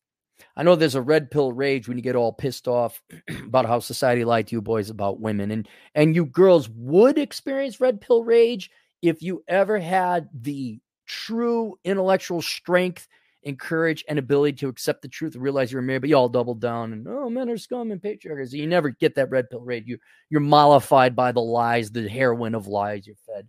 [0.56, 3.02] I know there's a red pill rage when you get all pissed off
[3.46, 7.80] about how society lied to you boys about women and and you girls would experience
[7.80, 8.70] red pill rage
[9.02, 13.08] if you ever had the true intellectual strength
[13.44, 16.16] and courage and ability to accept the truth and realize you're a married, but you
[16.16, 18.54] all double down and oh men are scum and patriarchs.
[18.54, 19.86] You never get that red pill rage.
[19.88, 19.98] You
[20.30, 23.48] you're mollified by the lies, the heroin of lies you're fed.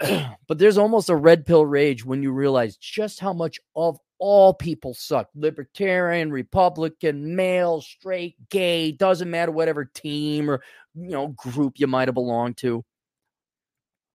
[0.48, 4.52] but there's almost a red pill rage when you realize just how much of all
[4.52, 10.62] people suck libertarian republican male straight gay doesn't matter whatever team or
[10.94, 12.84] you know group you might have belonged to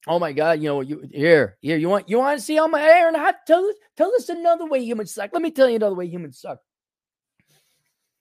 [0.08, 2.68] oh my god you know you here here you want you want to see how
[2.68, 5.32] my hair and hot tell us tell us another way humans suck.
[5.34, 6.60] Let me tell you another way humans suck.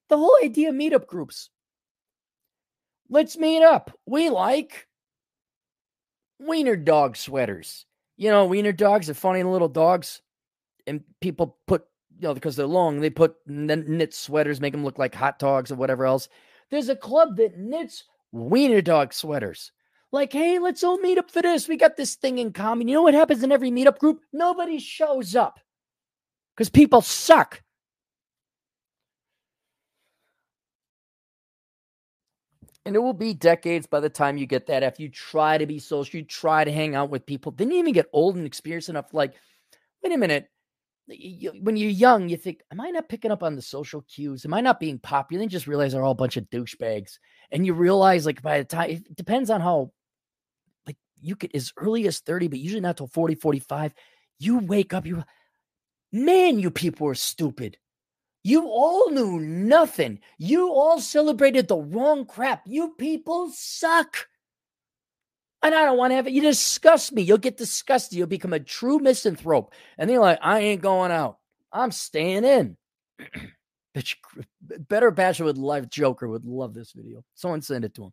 [0.08, 1.50] The whole idea of meetup groups.
[3.08, 3.90] Let's meet up.
[4.06, 4.86] We like
[6.38, 7.86] wiener dog sweaters.
[8.16, 10.22] You know wiener dogs are funny little dogs
[10.86, 11.84] and people put
[12.18, 15.70] you know because they're long they put knit sweaters make them look like hot dogs
[15.70, 16.28] or whatever else.
[16.70, 19.72] There's a club that knits wiener dog sweaters
[20.14, 22.94] like hey let's all meet up for this we got this thing in common you
[22.94, 25.58] know what happens in every meetup group nobody shows up
[26.54, 27.60] because people suck
[32.86, 35.66] and it will be decades by the time you get that if you try to
[35.66, 38.46] be social you try to hang out with people then you even get old and
[38.46, 39.34] experienced enough like
[40.02, 40.48] wait a minute
[41.06, 44.44] when you're young, you think, am I not picking up on the social cues?
[44.44, 45.42] Am I not being popular?
[45.42, 47.18] And just realize they're all a bunch of douchebags.
[47.50, 49.92] And you realize, like, by the time it depends on how,
[51.20, 53.94] you could as early as 30, but usually not till 40, 45.
[54.38, 55.24] You wake up, you,
[56.12, 57.76] man, you people are stupid.
[58.42, 60.20] You all knew nothing.
[60.36, 62.62] You all celebrated the wrong crap.
[62.66, 64.28] You people suck.
[65.62, 66.34] And I don't want to have it.
[66.34, 67.22] You disgust me.
[67.22, 68.18] You'll get disgusted.
[68.18, 69.72] You'll become a true misanthrope.
[69.96, 71.38] And they're like, I ain't going out.
[71.72, 72.76] I'm staying in.
[74.60, 77.24] Better bachelor with life Joker would love this video.
[77.34, 78.12] Someone send it to him.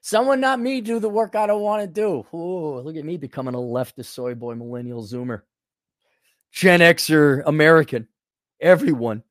[0.00, 2.26] Someone, not me, do the work I don't want to do.
[2.36, 5.42] Ooh, look at me becoming a leftist soy boy, millennial zoomer,
[6.52, 8.08] Gen Xer, American,
[8.60, 9.22] everyone.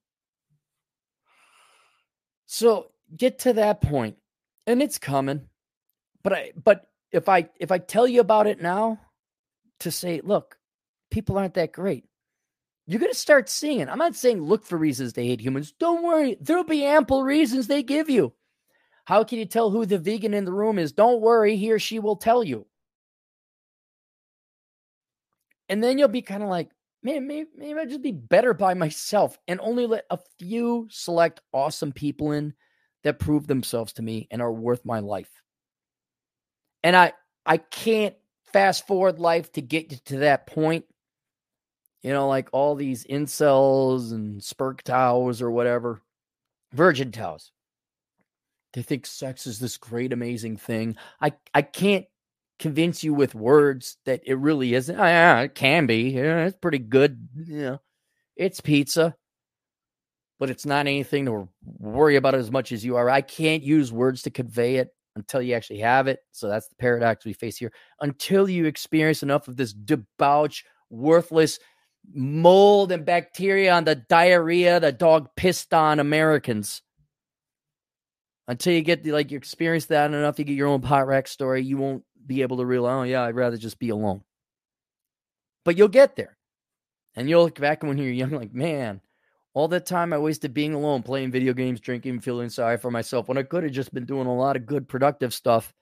[2.45, 4.17] So get to that point,
[4.65, 5.41] and it's coming.
[6.23, 8.99] But I but if I if I tell you about it now
[9.79, 10.57] to say, look,
[11.11, 12.05] people aren't that great.
[12.85, 13.89] You're going to start seeing.
[13.89, 15.73] I'm not saying look for reasons they hate humans.
[15.77, 16.37] Don't worry.
[16.39, 18.33] There'll be ample reasons they give you.
[19.07, 20.91] How can you tell who the vegan in the room is?
[20.91, 22.67] Don't worry, he or she will tell you.
[25.69, 26.71] And then you'll be kind of like,
[27.03, 31.39] man, maybe, maybe I'd just be better by myself and only let a few select
[31.53, 32.53] awesome people in
[33.05, 35.31] that prove themselves to me and are worth my life.
[36.83, 37.13] And I
[37.45, 38.15] I can't
[38.51, 40.83] fast forward life to get to that point.
[42.01, 46.01] You know, like all these incels and SpermTows or whatever,
[46.73, 47.53] virgin towels.
[48.73, 50.97] They think sex is this great, amazing thing.
[51.21, 52.05] I I can't
[52.59, 54.99] convince you with words that it really isn't.
[54.99, 56.09] Oh, yeah, it can be.
[56.09, 57.27] Yeah, it's pretty good.
[57.35, 57.79] Know,
[58.35, 59.15] it's pizza,
[60.39, 63.09] but it's not anything to worry about as much as you are.
[63.09, 66.19] I can't use words to convey it until you actually have it.
[66.31, 67.71] So that's the paradox we face here.
[68.01, 71.59] Until you experience enough of this debauch, worthless
[72.13, 76.81] mold and bacteria on the diarrhea the dog pissed on Americans.
[78.47, 81.27] Until you get the, like you experience that enough, you get your own pot rack
[81.27, 84.21] story, you won't be able to realize, oh yeah, I'd rather just be alone.
[85.65, 86.37] But you'll get there.
[87.15, 89.01] And you'll look back when you're young, like, man,
[89.53, 93.27] all that time I wasted being alone, playing video games, drinking, feeling sorry for myself
[93.27, 95.73] when I could have just been doing a lot of good, productive stuff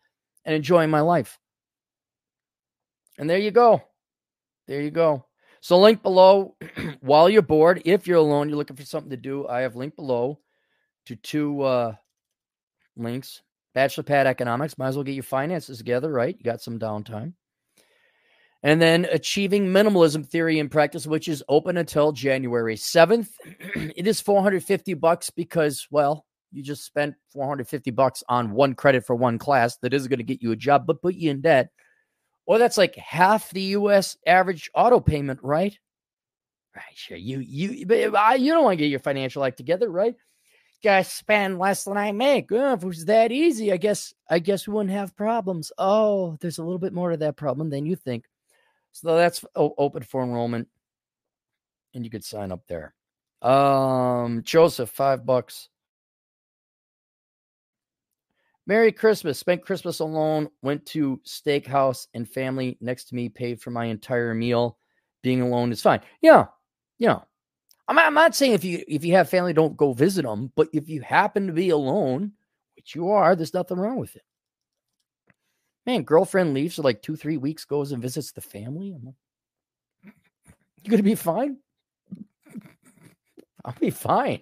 [0.45, 1.37] and enjoying my life.
[3.17, 3.83] And there you go.
[4.67, 5.25] There you go.
[5.61, 6.55] So, link below
[7.01, 7.81] while you're bored.
[7.85, 10.39] If you're alone, you're looking for something to do, I have link below
[11.07, 11.95] to two uh,
[12.97, 13.41] links.
[13.73, 14.77] Bachelor Pad Economics.
[14.77, 16.35] Might as well get your finances together, right?
[16.37, 17.33] You got some downtime.
[18.63, 23.29] And then achieving minimalism theory in practice, which is open until January 7th.
[23.75, 29.15] it is 450 bucks because, well, you just spent 450 bucks on one credit for
[29.15, 31.69] one class that isn't going to get you a job, but put you in debt.
[32.47, 35.77] Or that's like half the US average auto payment, right?
[36.75, 37.17] Right, sure.
[37.17, 40.15] You you but I, you don't want to get your financial act together, right?
[40.85, 42.51] Guys spend less than I make.
[42.51, 45.71] Oh, if it was that easy, I guess I guess we wouldn't have problems.
[45.79, 48.25] Oh, there's a little bit more to that problem than you think.
[48.91, 50.67] So that's open for enrollment,
[51.95, 52.93] and you could sign up there.
[53.41, 55.69] Um, Joseph, five bucks.
[58.67, 59.39] Merry Christmas.
[59.39, 60.49] Spent Christmas alone.
[60.61, 64.77] Went to steakhouse and family next to me paid for my entire meal.
[65.23, 66.01] Being alone is fine.
[66.21, 66.45] Yeah,
[66.99, 67.25] know,
[67.87, 70.51] I'm not, I'm not saying if you if you have family, don't go visit them,
[70.55, 72.31] but if you happen to be alone,
[72.75, 74.23] which you are, there's nothing wrong with it.
[75.85, 78.91] Man, girlfriend leaves for like two, three weeks, goes and visits the family.
[78.91, 80.13] I'm like,
[80.81, 81.57] you gonna be fine?
[83.65, 84.41] I'll be fine.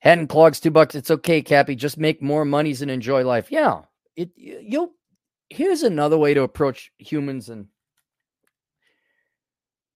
[0.00, 0.94] Head and clogs two bucks.
[0.94, 1.74] It's okay, Cappy.
[1.74, 3.50] Just make more monies and enjoy life.
[3.50, 3.82] Yeah.
[4.16, 4.92] It you'll
[5.50, 7.68] here's another way to approach humans and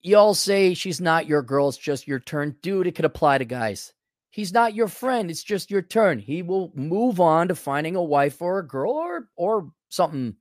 [0.09, 2.57] y'all say she's not your girl, it's just your turn.
[2.63, 3.93] Dude, it could apply to guys.
[4.31, 6.19] He's not your friend, it's just your turn.
[6.19, 10.37] He will move on to finding a wife or a girl or or something.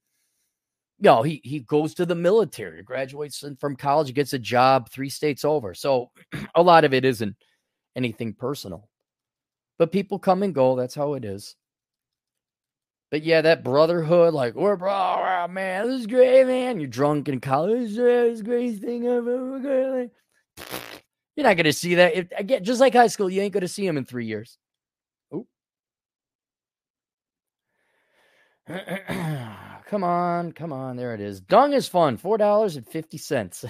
[1.00, 5.10] You know, he he goes to the military, graduates from college, gets a job three
[5.10, 5.74] states over.
[5.74, 6.12] So
[6.56, 7.36] a lot of it isn't
[7.96, 8.90] anything personal.
[9.78, 10.76] But people come and go.
[10.76, 11.56] That's how it is.
[13.10, 16.80] But yeah, that brotherhood, like we're bro, oh, man, this is great, man.
[16.80, 17.96] You're drunk in college.
[17.96, 19.60] This is great thing I've ever
[20.58, 20.72] got.
[21.36, 22.16] You're not gonna see that.
[22.16, 24.58] If, again, just like high school, you ain't gonna see him in three years.
[25.32, 25.48] Oh,
[29.86, 30.98] come on, come on.
[30.98, 31.40] There it is.
[31.40, 32.18] Dung is fun.
[32.18, 33.64] Four dollars and fifty cents.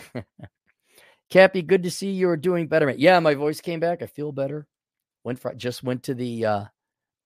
[1.29, 2.89] Cappy, good to see you are doing better.
[2.89, 4.01] Yeah, my voice came back.
[4.01, 4.65] I feel better.
[5.23, 6.65] Went for, just went to the uh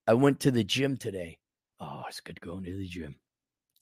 [0.08, 1.38] I went to the gym today.
[1.82, 3.16] Oh, it's good going to the gym.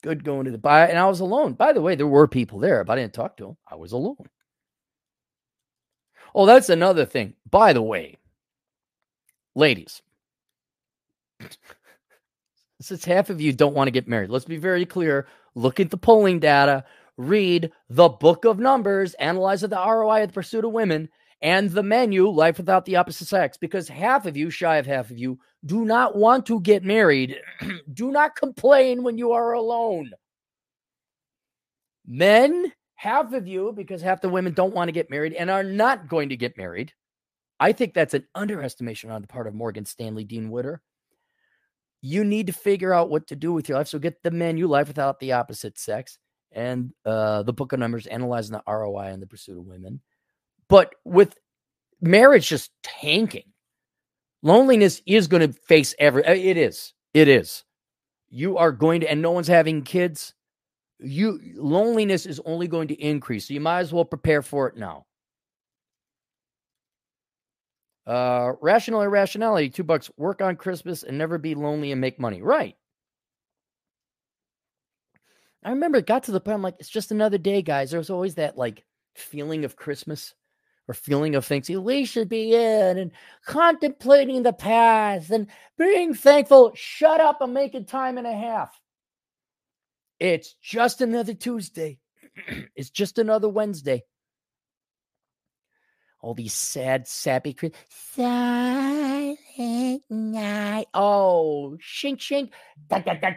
[0.02, 1.52] Good going to the by and I was alone.
[1.52, 3.56] By the way, there were people there, but I didn't talk to them.
[3.70, 4.16] I was alone.
[6.34, 7.34] Oh, that's another thing.
[7.50, 8.16] By the way,
[9.54, 10.00] ladies,
[12.80, 15.26] since half of you don't want to get married, let's be very clear.
[15.54, 16.84] Look at the polling data,
[17.18, 21.10] read the book of numbers, analyze the ROI of the pursuit of women,
[21.42, 25.10] and the menu, Life Without the Opposite Sex, because half of you, shy of half
[25.10, 27.36] of you, do not want to get married.
[27.92, 30.10] do not complain when you are alone.
[32.06, 35.62] Men, half of you, because half the women don't want to get married and are
[35.62, 36.92] not going to get married.
[37.58, 40.80] I think that's an underestimation on the part of Morgan Stanley, Dean Witter.
[42.00, 43.88] You need to figure out what to do with your life.
[43.88, 44.56] So get the men.
[44.56, 46.18] You Life Without the Opposite Sex,
[46.52, 50.00] and uh, the book of numbers, analyzing the ROI and the pursuit of women
[50.70, 51.36] but with
[52.00, 53.52] marriage just tanking,
[54.42, 56.24] loneliness is going to face every.
[56.24, 56.94] Uh, it is.
[57.14, 57.64] It is.
[58.28, 60.34] You are going to, and no one's having kids.
[60.98, 63.48] You loneliness is only going to increase.
[63.48, 65.06] So you might as well prepare for it now.
[68.06, 70.10] Uh, rational irrationality, two bucks.
[70.16, 72.42] Work on Christmas and never be lonely and make money.
[72.42, 72.76] Right.
[75.62, 76.54] I remember it got to the point.
[76.54, 77.90] I'm like, it's just another day, guys.
[77.90, 78.84] There was always that like
[79.14, 80.34] feeling of Christmas
[80.90, 83.12] or feeling of things we should be in and
[83.46, 85.46] contemplating the past and
[85.78, 86.72] being thankful.
[86.74, 88.76] Shut up, I'm making time and a half.
[90.18, 92.00] It's just another Tuesday.
[92.74, 94.02] it's just another Wednesday.
[96.22, 97.56] All these sad, sappy,
[97.88, 99.38] silent
[100.10, 100.86] night.
[100.92, 102.50] Oh, shink, shink.
[102.88, 103.30] Da, da, da,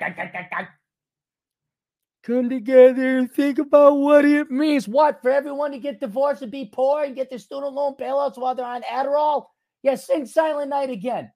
[2.23, 4.87] come together and think about what it means.
[4.87, 8.37] What, for everyone to get divorced and be poor and get their student loan bailouts
[8.37, 9.45] while they're on Adderall?
[9.83, 11.31] Yeah, sing Silent Night again.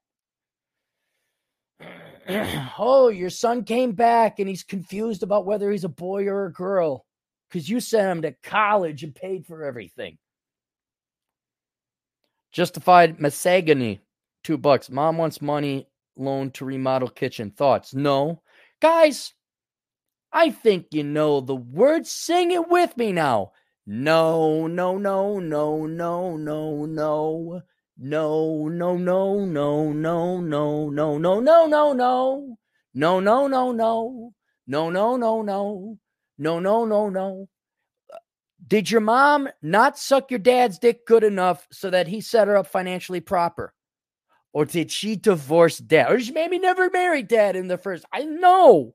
[2.79, 6.53] oh, your son came back and he's confused about whether he's a boy or a
[6.53, 7.05] girl
[7.49, 10.17] because you sent him to college and paid for everything.
[12.51, 14.01] Justified misogyny,
[14.43, 14.89] two bucks.
[14.89, 17.51] Mom wants money loan to remodel kitchen.
[17.51, 17.93] Thoughts?
[17.93, 18.41] No.
[18.81, 19.33] Guys,
[20.37, 22.11] I think you know the words.
[22.11, 23.53] Sing it with me now.
[23.87, 27.61] No, no, no, no, no, no, no.
[27.97, 32.57] No, no, no, no, no, no, no, no, no, no, no.
[32.93, 34.33] No, no, no, no.
[34.67, 35.97] No, no, no, no.
[36.37, 37.49] No, no, no, no.
[38.67, 42.57] Did your mom not suck your dad's dick good enough so that he set her
[42.57, 43.73] up financially proper?
[44.53, 46.11] Or did she divorce dad?
[46.11, 48.05] Or she maybe never married dad in the first?
[48.13, 48.93] I know.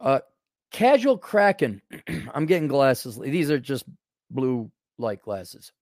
[0.00, 0.20] Uh,
[0.70, 1.82] casual Kraken.
[2.34, 3.18] I'm getting glasses.
[3.18, 3.84] These are just
[4.30, 5.72] blue light glasses.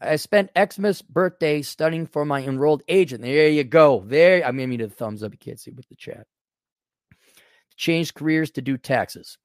[0.00, 3.22] I spent Xmas birthday studying for my enrolled agent.
[3.22, 4.04] There you go.
[4.06, 5.32] There, I'm giving you the thumbs up.
[5.32, 6.26] You can't see with the chat.
[7.76, 9.38] Change careers to do taxes.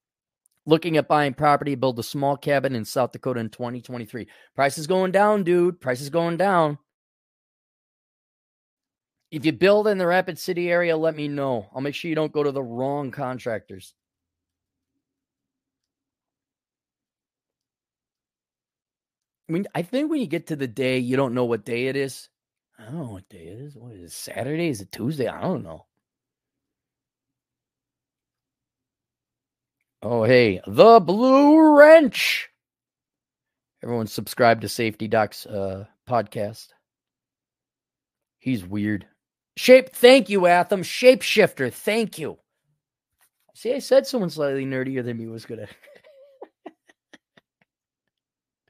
[0.66, 4.28] Looking at buying property, build a small cabin in South Dakota in 2023.
[4.56, 5.80] Price is going down, dude.
[5.80, 6.78] Price is going down.
[9.32, 11.70] If you build in the Rapid City area, let me know.
[11.74, 13.94] I'll make sure you don't go to the wrong contractors.
[19.48, 21.88] I mean, I think when you get to the day, you don't know what day
[21.88, 22.30] it is.
[22.78, 23.76] I don't know what day it is.
[23.76, 24.12] What is it?
[24.12, 24.70] Saturday?
[24.70, 25.28] Is it Tuesday?
[25.28, 25.86] I don't know.
[30.02, 32.50] Oh, hey, the Blue Wrench.
[33.84, 36.70] Everyone subscribe to Safety Doc's uh, podcast.
[38.38, 39.06] He's weird.
[39.60, 40.84] Shape, thank you, Atham.
[40.84, 42.38] Shapeshifter, thank you.
[43.54, 45.68] See, I said someone slightly nerdier than me was gonna.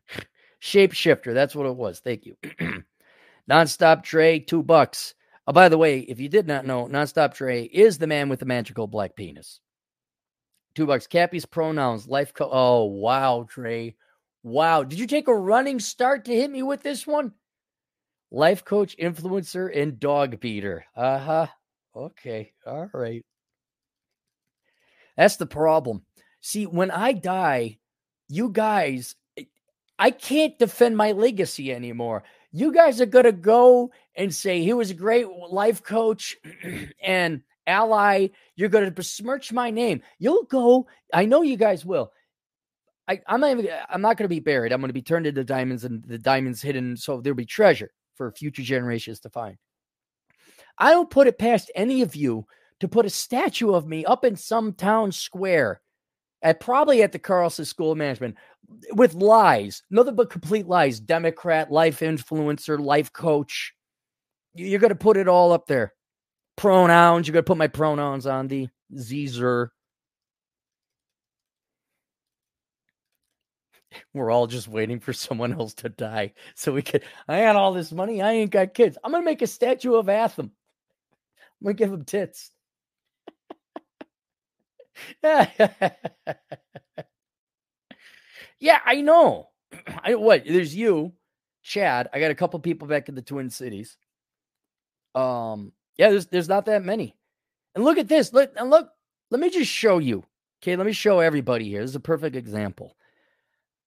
[0.59, 1.99] Shapeshifter, that's what it was.
[1.99, 2.37] Thank you.
[3.47, 5.13] Nonstop Trey, two bucks.
[5.45, 8.39] Oh, by the way, if you did not know, Nonstop Trey is the man with
[8.39, 9.59] the magical black penis.
[10.73, 11.05] Two bucks.
[11.05, 12.33] Cappy's pronouns, life.
[12.33, 13.95] Co- oh, wow, Trey.
[14.41, 14.81] Wow.
[14.81, 17.33] Did you take a running start to hit me with this one?
[18.31, 20.85] Life coach, influencer, and dog beater.
[20.95, 21.47] Uh huh.
[21.95, 22.53] Okay.
[22.65, 23.25] All right.
[25.17, 26.03] That's the problem.
[26.41, 27.79] See, when I die,
[28.29, 29.15] you guys,
[29.97, 32.23] I can't defend my legacy anymore.
[32.51, 36.37] You guys are going to go and say he was a great life coach
[37.03, 38.27] and ally.
[38.55, 40.01] You're going to besmirch my name.
[40.19, 40.87] You'll go.
[41.13, 42.11] I know you guys will.
[43.07, 43.57] I, am not.
[43.89, 44.71] I'm not going to be buried.
[44.71, 46.95] I'm going to be turned into diamonds, and the diamonds hidden.
[46.95, 49.55] So there'll be treasure for future generations to find.
[50.77, 52.45] I don't put it past any of you
[52.81, 55.79] to put a statue of me up in some town square
[56.41, 58.35] at probably at the Carlson School of Management
[58.91, 60.99] with lies, nothing but complete lies.
[60.99, 63.73] Democrat, life influencer, life coach.
[64.53, 65.93] You're going to put it all up there.
[66.57, 67.25] Pronouns.
[67.25, 68.67] You're going to put my pronouns on the
[68.97, 69.71] Zer.
[74.13, 77.03] We're all just waiting for someone else to die so we could.
[77.27, 78.21] I got all this money.
[78.21, 78.97] I ain't got kids.
[79.03, 80.51] I'm to make a statue of Atham.
[81.61, 82.51] I'm to give him tits.
[88.59, 89.49] yeah, I know.
[90.03, 90.43] I what?
[90.45, 91.13] There's you,
[91.63, 92.09] Chad.
[92.13, 93.97] I got a couple people back in the Twin Cities.
[95.15, 97.15] Um, yeah, there's there's not that many.
[97.75, 98.33] And look at this.
[98.33, 98.89] Look and look.
[99.31, 100.23] Let me just show you.
[100.61, 101.81] Okay, let me show everybody here.
[101.81, 102.95] This is a perfect example.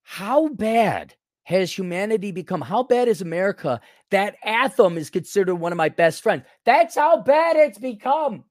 [0.02, 2.60] How bad has humanity become?
[2.60, 3.80] How bad is America
[4.10, 6.44] that Atham is considered one of my best friends?
[6.64, 8.44] That's how bad it's become.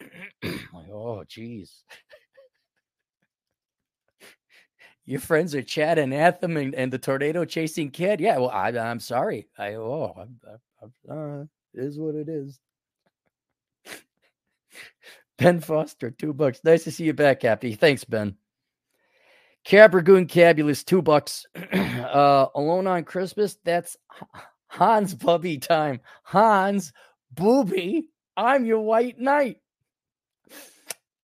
[0.42, 1.84] like, oh, geez.
[5.06, 8.20] Your friends are Chad and Atham and, and the tornado chasing kid.
[8.20, 9.48] Yeah, well, I, I'm sorry.
[9.58, 10.40] I oh, I'm,
[10.82, 11.42] I'm, uh,
[11.74, 12.58] it is what it is.
[15.38, 16.60] Ben Foster, two bucks.
[16.64, 17.74] Nice to see you back, Happy.
[17.74, 18.36] Thanks, Ben.
[19.64, 21.46] Cabragoon Cabulous, two bucks.
[21.72, 23.56] uh, Alone on Christmas.
[23.64, 23.96] That's
[24.68, 26.00] Hans Bubby time.
[26.22, 26.92] Hans
[27.32, 28.08] Booby.
[28.36, 29.58] I'm your white knight.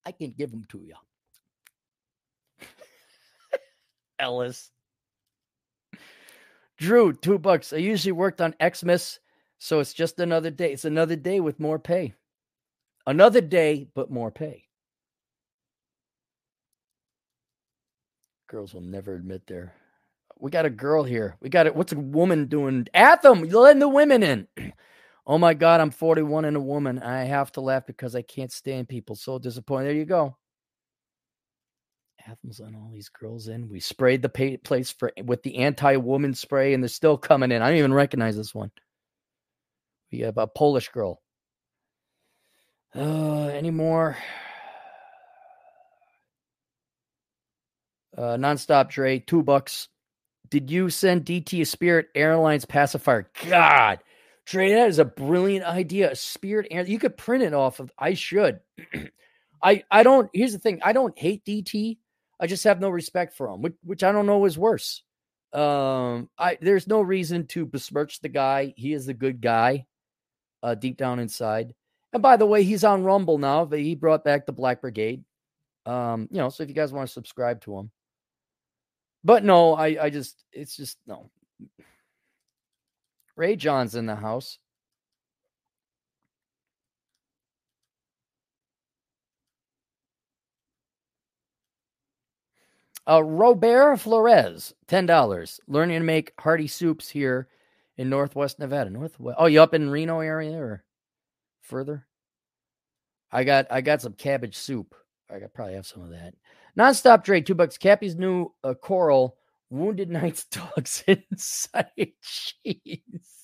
[0.05, 0.95] I can give them to you.
[4.19, 4.71] Ellis.
[6.77, 7.73] Drew, two bucks.
[7.73, 9.19] I usually worked on Xmas,
[9.59, 10.73] so it's just another day.
[10.73, 12.15] It's another day with more pay.
[13.05, 14.65] Another day, but more pay.
[18.51, 19.73] Girls will never admit there.
[20.37, 21.37] We got a girl here.
[21.39, 21.75] We got it.
[21.75, 22.85] What's a woman doing?
[22.93, 24.47] You letting the women in.
[25.27, 26.97] Oh my God, I'm 41 and a woman.
[26.97, 29.15] I have to laugh because I can't stand people.
[29.15, 29.85] So disappointed.
[29.85, 30.35] There you go.
[32.27, 33.69] Atham's letting all these girls in.
[33.69, 37.61] We sprayed the place for with the anti-woman spray, and they're still coming in.
[37.61, 38.71] I don't even recognize this one.
[40.11, 41.21] We have a Polish girl.
[42.95, 44.17] Uh, any more?
[48.17, 49.87] Uh, nonstop Trey, two bucks.
[50.49, 53.29] Did you send DT a Spirit Airlines pacifier?
[53.47, 53.99] God,
[54.45, 56.11] Trey, that is a brilliant idea.
[56.11, 58.59] A spirit and you could print it off of I should.
[59.63, 60.81] I I don't here's the thing.
[60.83, 61.97] I don't hate DT.
[62.39, 65.03] I just have no respect for him, which, which I don't know is worse.
[65.53, 68.73] Um I there's no reason to besmirch the guy.
[68.75, 69.85] He is a good guy,
[70.63, 71.73] uh deep down inside.
[72.13, 73.65] And by the way, he's on Rumble now.
[73.67, 75.23] He brought back the Black Brigade.
[75.85, 77.91] Um, you know, so if you guys want to subscribe to him.
[79.23, 81.29] But no, I I just it's just no.
[83.35, 84.57] Ray John's in the house.
[93.07, 95.59] Uh, Robert Flores, ten dollars.
[95.67, 97.47] Learning to make hearty soups here
[97.97, 98.89] in Northwest Nevada.
[98.89, 99.37] Northwest.
[99.39, 100.83] Oh, you up in Reno area or
[101.61, 102.05] further?
[103.31, 104.93] I got I got some cabbage soup.
[105.29, 106.33] I got probably have some of that.
[106.77, 107.77] Nonstop Trey, two bucks.
[107.77, 109.37] Cappy's new uh, coral
[109.69, 110.45] Wounded Knight's
[110.75, 113.41] dogs inside cheese.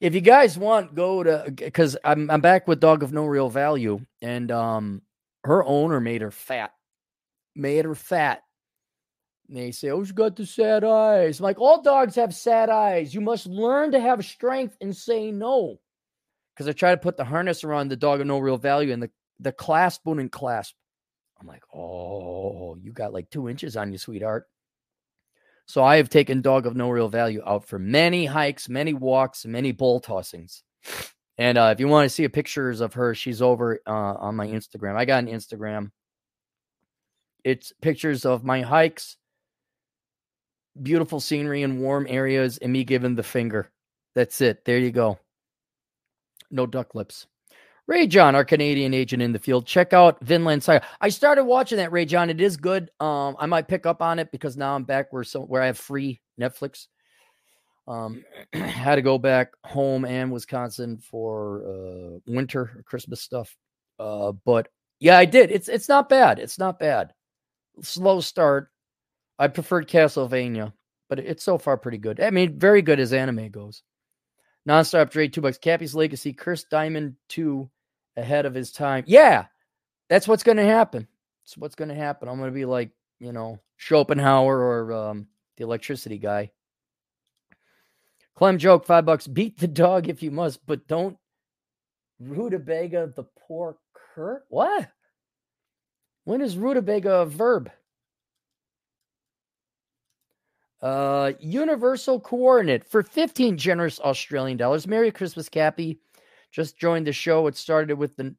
[0.00, 3.48] If you guys want, go to because I'm I'm back with Dog of No Real
[3.48, 5.02] Value, and um,
[5.44, 6.72] her owner made her fat,
[7.54, 8.42] made her fat.
[9.48, 12.68] And they say, "Oh, she got the sad eyes." I'm like, all dogs have sad
[12.68, 13.14] eyes.
[13.14, 15.78] You must learn to have strength and say no.
[16.54, 19.02] Because I try to put the harness around the dog of no real value, and
[19.02, 19.10] the
[19.40, 20.74] the clasp wouldn't clasp.
[21.40, 24.46] I'm like, oh, you got like two inches on you, sweetheart.
[25.66, 29.46] So I have taken dog of no real value out for many hikes, many walks,
[29.46, 30.62] many bull tossings.
[31.38, 34.46] And uh, if you want to see pictures of her, she's over uh, on my
[34.46, 34.96] Instagram.
[34.96, 35.90] I got an Instagram.
[37.42, 39.16] It's pictures of my hikes,
[40.80, 43.70] beautiful scenery in warm areas, and me giving the finger.
[44.14, 44.64] That's it.
[44.64, 45.18] There you go.
[46.50, 47.26] No duck lips.
[47.86, 49.66] Ray John, our Canadian agent in the field.
[49.66, 50.86] Check out Vinland Saga.
[51.00, 52.30] I started watching that Ray John.
[52.30, 52.90] It is good.
[52.98, 55.66] Um, I might pick up on it because now I'm back where so where I
[55.66, 56.86] have free Netflix.
[57.86, 58.24] Um,
[58.54, 63.54] had to go back home and Wisconsin for uh winter Christmas stuff.
[63.98, 64.68] Uh, but
[64.98, 65.50] yeah, I did.
[65.50, 66.38] It's it's not bad.
[66.38, 67.12] It's not bad.
[67.82, 68.70] Slow start.
[69.38, 70.72] I preferred Castlevania,
[71.10, 72.18] but it's so far pretty good.
[72.20, 73.82] I mean, very good as anime goes.
[74.66, 75.58] Nonstop Trey, two bucks.
[75.58, 77.68] Cappy's Legacy, Cursed Diamond 2
[78.16, 79.04] ahead of his time.
[79.06, 79.46] Yeah,
[80.08, 81.06] that's what's going to happen.
[81.42, 82.28] That's what's going to happen.
[82.28, 82.90] I'm going to be like,
[83.20, 86.50] you know, Schopenhauer or um, the electricity guy.
[88.34, 89.26] Clem joke, five bucks.
[89.26, 91.16] Beat the dog if you must, but don't
[92.18, 93.76] rutabaga the poor
[94.14, 94.44] Kurt.
[94.48, 94.88] What?
[96.24, 97.70] When is rutabaga a verb?
[100.80, 104.86] Uh, universal coordinate for 15 generous Australian dollars.
[104.86, 105.98] Merry Christmas, Cappy.
[106.54, 107.48] Just joined the show.
[107.48, 108.32] It started with the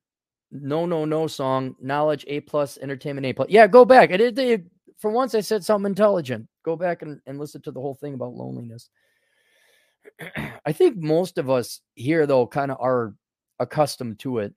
[0.50, 1.76] no, no, no song.
[1.82, 3.50] Knowledge A plus, entertainment A plus.
[3.50, 4.14] Yeah, go back.
[4.14, 4.40] I did.
[4.40, 4.66] It,
[4.98, 6.48] for once, I said something intelligent.
[6.64, 8.90] Go back and, and listen to the whole thing about loneliness.
[10.66, 13.14] I think most of us here, though, kind of are
[13.60, 14.54] accustomed to it.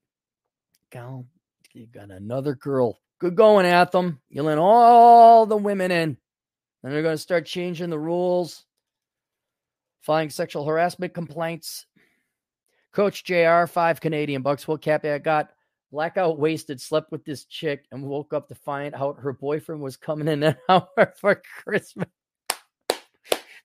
[0.92, 1.26] Gal,
[1.72, 3.00] you got another girl.
[3.18, 4.20] Good going, Atham.
[4.30, 6.16] You let all the women in.
[6.84, 8.64] And they're going to start changing the rules,
[10.02, 11.86] filing sexual harassment complaints.
[12.98, 14.66] Coach JR, five Canadian bucks.
[14.66, 15.50] Well, Cappy, I got
[15.92, 19.96] blackout wasted, slept with this chick, and woke up to find out her boyfriend was
[19.96, 22.08] coming in an hour for Christmas.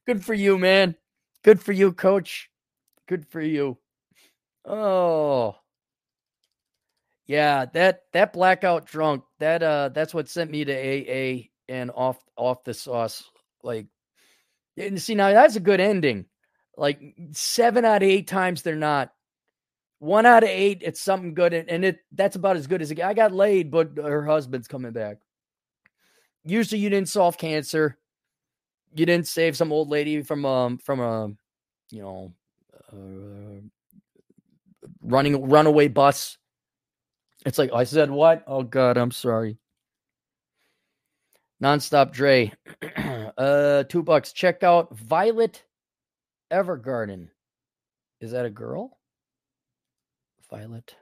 [0.06, 0.96] Good for you, man.
[1.44, 2.52] Good for you, coach.
[3.08, 3.80] Good for you.
[4.66, 5.56] Oh.
[7.26, 12.20] Yeah, that that blackout drunk, that uh that's what sent me to AA and off
[12.38, 13.24] off the sauce.
[13.64, 13.88] Like,
[14.78, 16.26] and see now that's a good ending.
[16.78, 19.12] Like seven out of eight times they're not.
[20.04, 23.00] One out of eight, it's something good, and, it that's about as good as it.
[23.00, 25.20] I got laid, but her husband's coming back.
[26.44, 27.98] Usually, you didn't solve cancer.
[28.94, 31.30] You didn't save some old lady from um from a,
[31.90, 32.34] you know,
[32.92, 33.62] uh,
[35.02, 36.38] running runaway bus.
[37.46, 38.44] It's like I said, what?
[38.46, 39.58] Oh God, I'm sorry.
[41.64, 42.52] Nonstop Trey.
[43.38, 44.34] uh, two bucks.
[44.34, 45.64] Check out Violet
[46.52, 47.30] Evergarden.
[48.20, 48.98] Is that a girl?
[50.54, 50.96] Violet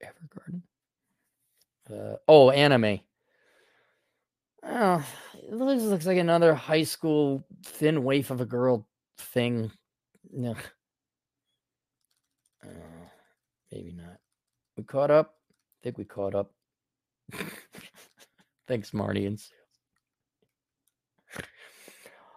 [0.00, 0.62] Evergarden.
[1.90, 3.00] Uh, oh, anime.
[4.62, 8.86] Oh, it looks, looks like another high school thin waif of a girl
[9.18, 9.72] thing.
[10.32, 10.54] No.
[12.64, 12.68] Uh,
[13.72, 14.18] maybe not.
[14.76, 16.52] We caught up I think we caught up.
[18.68, 19.50] Thanks, Martians.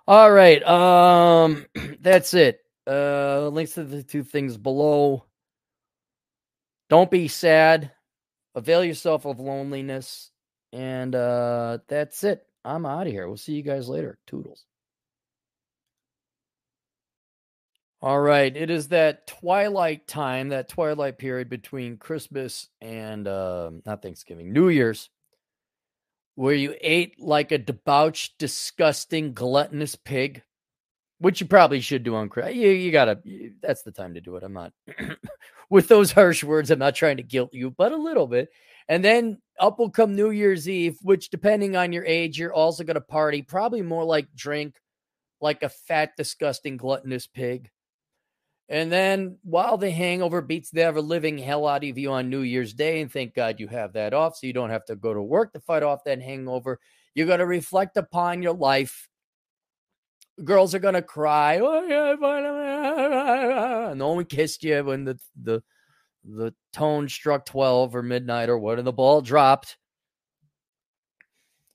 [0.08, 0.64] All right.
[0.64, 1.66] Um,
[2.00, 2.62] that's it.
[2.86, 5.26] Uh, links to the two things below.
[6.90, 7.92] Don't be sad.
[8.56, 10.32] Avail yourself of loneliness.
[10.72, 12.46] And uh, that's it.
[12.64, 13.28] I'm out of here.
[13.28, 14.18] We'll see you guys later.
[14.28, 14.66] Toodles.
[18.00, 24.04] All right, it is that twilight time, that twilight period between Christmas and uh, not
[24.04, 25.10] Thanksgiving, New Year's,
[26.38, 30.44] where you ate like a debauched, disgusting, gluttonous pig,
[31.18, 32.56] which you probably should do on Christmas.
[32.56, 33.20] You, you gotta.
[33.60, 34.44] That's the time to do it.
[34.44, 34.72] I'm not
[35.72, 36.70] with those harsh words.
[36.70, 38.50] I'm not trying to guilt you, but a little bit.
[38.88, 42.84] And then up will come New Year's Eve, which, depending on your age, you're also
[42.84, 43.42] gonna party.
[43.42, 44.76] Probably more like drink,
[45.42, 47.72] like a fat, disgusting, gluttonous pig
[48.70, 52.42] and then while the hangover beats the ever living hell out of you on New
[52.42, 55.14] Year's Day, and thank God you have that off, so you don't have to go
[55.14, 56.80] to work to fight off that hangover,
[57.16, 59.08] you're going to reflect upon your life.
[60.44, 61.60] Girls are going to cry.
[61.60, 61.84] Oh,
[63.96, 65.64] no one kissed you when the, the,
[66.26, 69.78] the tone struck 12 or midnight or what, and the ball dropped.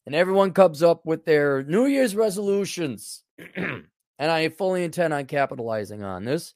[0.05, 3.23] And everyone comes up with their New Year's resolutions.
[3.57, 3.87] and
[4.19, 6.53] I fully intend on capitalizing on this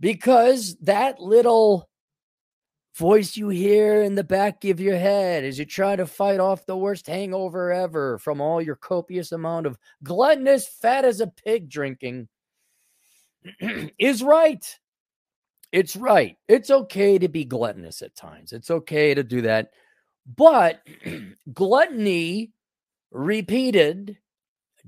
[0.00, 1.88] because that little
[2.96, 6.64] voice you hear in the back of your head as you try to fight off
[6.64, 11.68] the worst hangover ever from all your copious amount of gluttonous, fat as a pig
[11.68, 12.28] drinking
[13.98, 14.78] is right.
[15.72, 16.36] It's right.
[16.48, 18.52] It's okay to be gluttonous at times.
[18.52, 19.72] It's okay to do that.
[20.34, 20.80] But
[21.52, 22.52] gluttony
[23.10, 24.16] repeated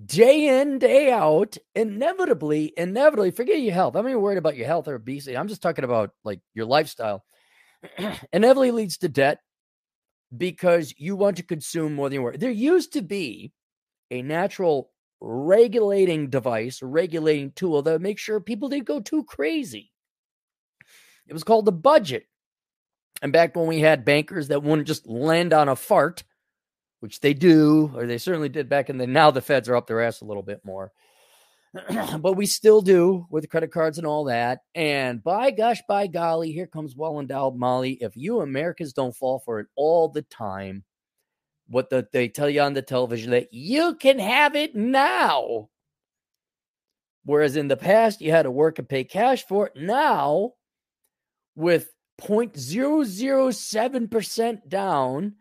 [0.05, 3.96] day in, day out, inevitably, inevitably, forget your health.
[3.96, 5.36] I'm not even worried about your health or obesity.
[5.36, 7.24] I'm just talking about like your lifestyle.
[8.32, 9.38] inevitably leads to debt
[10.36, 12.38] because you want to consume more than you work.
[12.38, 13.53] There used to be
[14.11, 14.90] a natural
[15.20, 19.90] regulating device, regulating tool that would make sure people didn't go too crazy.
[21.26, 22.24] It was called the budget.
[23.20, 26.22] And back when we had bankers that wouldn't just land on a fart,
[27.01, 29.86] which they do, or they certainly did back in the now the feds are up
[29.86, 30.92] their ass a little bit more.
[32.20, 34.61] but we still do with credit cards and all that.
[34.74, 37.99] And by gosh, by golly, here comes well endowed Molly.
[38.01, 40.84] If you Americans don't fall for it all the time,
[41.68, 45.68] what the, they tell you on the television that you can have it now.
[47.24, 49.74] Whereas in the past, you had to work and pay cash for it.
[49.76, 50.53] Now,
[51.55, 51.92] with
[52.22, 55.34] 0.007% down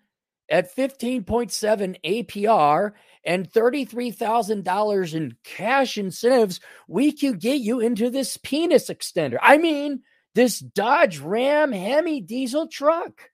[0.50, 2.92] at 15.7 APR
[3.24, 9.38] and $33,000 in cash incentives, we can get you into this penis extender.
[9.42, 10.02] I mean,
[10.36, 13.32] this Dodge Ram Hemi diesel truck.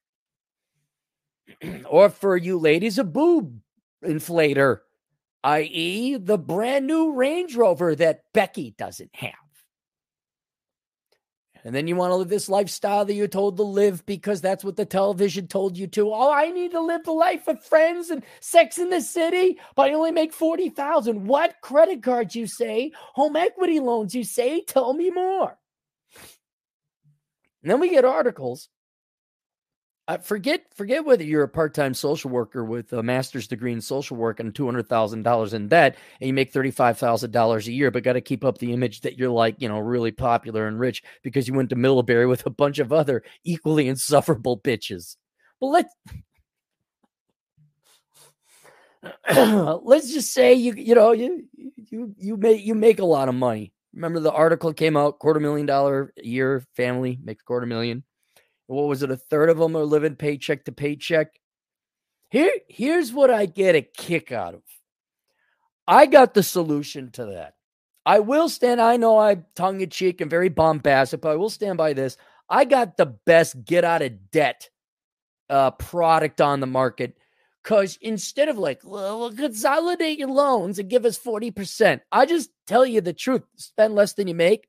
[1.86, 3.60] or for you ladies, a boob
[4.04, 4.80] inflator,
[5.44, 9.34] i.e., the brand new Range Rover that Becky doesn't have.
[11.66, 14.66] And then you want to live this lifestyle that you're told to live because that's
[14.66, 16.14] what the television told you to.
[16.14, 19.90] Oh, I need to live the life of friends and sex in the city, but
[19.90, 21.26] I only make 40,000.
[21.26, 22.92] What credit cards you say?
[23.14, 24.62] Home equity loans you say?
[24.62, 25.58] Tell me more.
[27.62, 28.68] And then we get articles
[30.22, 34.40] forget forget whether you're a part-time social worker with a master's degree in social work
[34.40, 38.58] and $200,000 in debt and you make $35,000 a year but got to keep up
[38.58, 41.76] the image that you're like, you know, really popular and rich because you went to
[41.76, 45.16] Middlebury with a bunch of other equally insufferable bitches.
[45.62, 45.96] Well, let's
[49.84, 51.46] let's just say you you know you
[51.90, 53.74] you you make you make a lot of money.
[53.94, 58.04] Remember the article came out quarter million dollar a year family makes quarter million
[58.74, 59.12] what was it?
[59.12, 61.40] A third of them are living paycheck to paycheck.
[62.30, 64.64] Here, here's what I get a kick out of.
[65.88, 67.56] I got the solution to that.
[68.06, 68.82] I will stand.
[68.82, 72.18] I know I'm tongue in cheek and very bombastic, but I will stand by this.
[72.50, 74.70] I got the best get out of debt
[75.50, 77.18] uh, product on the market
[77.64, 82.50] because instead of like, well, we'll consolidate your loans and give us 40%, I just
[82.68, 84.68] tell you the truth spend less than you make,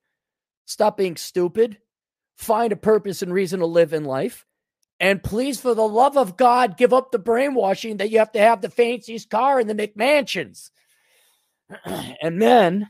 [0.67, 1.79] stop being stupid,
[2.37, 4.45] find a purpose and reason to live in life.
[5.01, 8.39] And please, for the love of God, give up the brainwashing that you have to
[8.39, 10.71] have the fanciest car in the McMansions.
[11.85, 12.89] and men,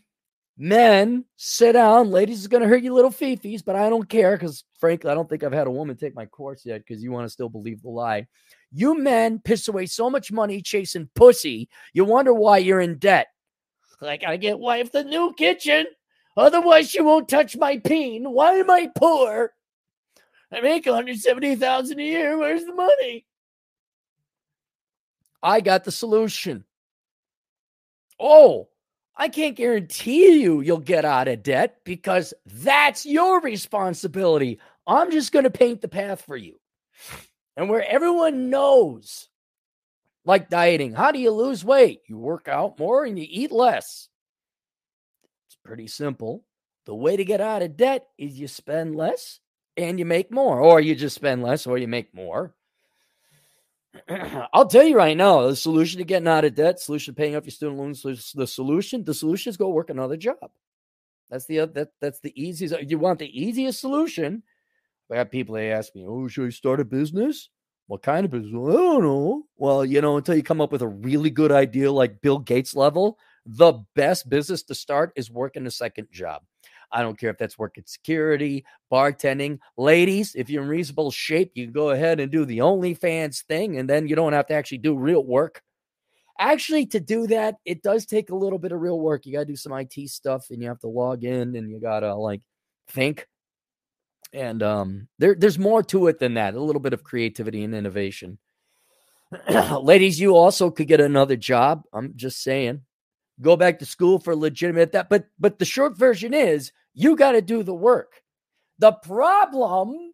[0.56, 2.10] men, sit down.
[2.10, 5.14] Ladies is going to hurt you little fifis, but I don't care because, frankly, I
[5.14, 7.48] don't think I've had a woman take my course yet because you want to still
[7.48, 8.26] believe the lie.
[8.70, 13.28] You men piss away so much money chasing pussy, you wonder why you're in debt.
[14.00, 15.86] Like, I get wife the new kitchen.
[16.36, 18.30] Otherwise, she won't touch my peen.
[18.30, 19.52] Why am I poor?
[20.52, 22.38] I make 170,000 a year.
[22.38, 23.26] Where's the money?
[25.42, 26.64] I got the solution.
[28.18, 28.68] Oh,
[29.16, 34.58] I can't guarantee you you'll get out of debt because that's your responsibility.
[34.86, 36.58] I'm just going to paint the path for you.
[37.56, 39.28] And where everyone knows,
[40.24, 42.00] like dieting, how do you lose weight?
[42.08, 44.08] You work out more and you eat less.
[45.64, 46.44] Pretty simple.
[46.86, 49.40] The way to get out of debt is you spend less
[49.76, 52.54] and you make more, or you just spend less or you make more.
[54.52, 57.36] I'll tell you right now, the solution to getting out of debt, solution to paying
[57.36, 58.02] off your student loans,
[58.34, 60.50] the solution, the solution is go work another job.
[61.30, 62.74] That's the uh, that that's the easiest.
[62.74, 64.42] Uh, you want the easiest solution,
[65.10, 67.48] I have people they ask me, "Oh, should I start a business?
[67.86, 68.52] What kind of business?
[68.52, 69.44] I don't know.
[69.56, 72.74] Well, you know, until you come up with a really good idea like Bill Gates
[72.74, 76.42] level, the best business to start is working a second job.
[76.92, 79.58] I don't care if that's working security, bartending.
[79.76, 83.78] Ladies, if you're in reasonable shape, you can go ahead and do the OnlyFans thing,
[83.78, 85.62] and then you don't have to actually do real work.
[86.38, 89.26] Actually, to do that, it does take a little bit of real work.
[89.26, 91.80] You got to do some IT stuff, and you have to log in, and you
[91.80, 92.42] got to like
[92.88, 93.26] think.
[94.32, 96.54] And um, there, there's more to it than that.
[96.54, 98.38] A little bit of creativity and innovation.
[99.80, 101.84] Ladies, you also could get another job.
[101.92, 102.82] I'm just saying
[103.40, 107.32] go back to school for legitimate that but but the short version is you got
[107.32, 108.22] to do the work
[108.78, 110.12] the problem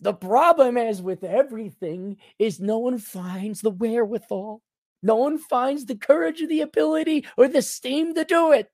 [0.00, 4.60] the problem as with everything is no one finds the wherewithal
[5.02, 8.70] no one finds the courage or the ability or the steam to do it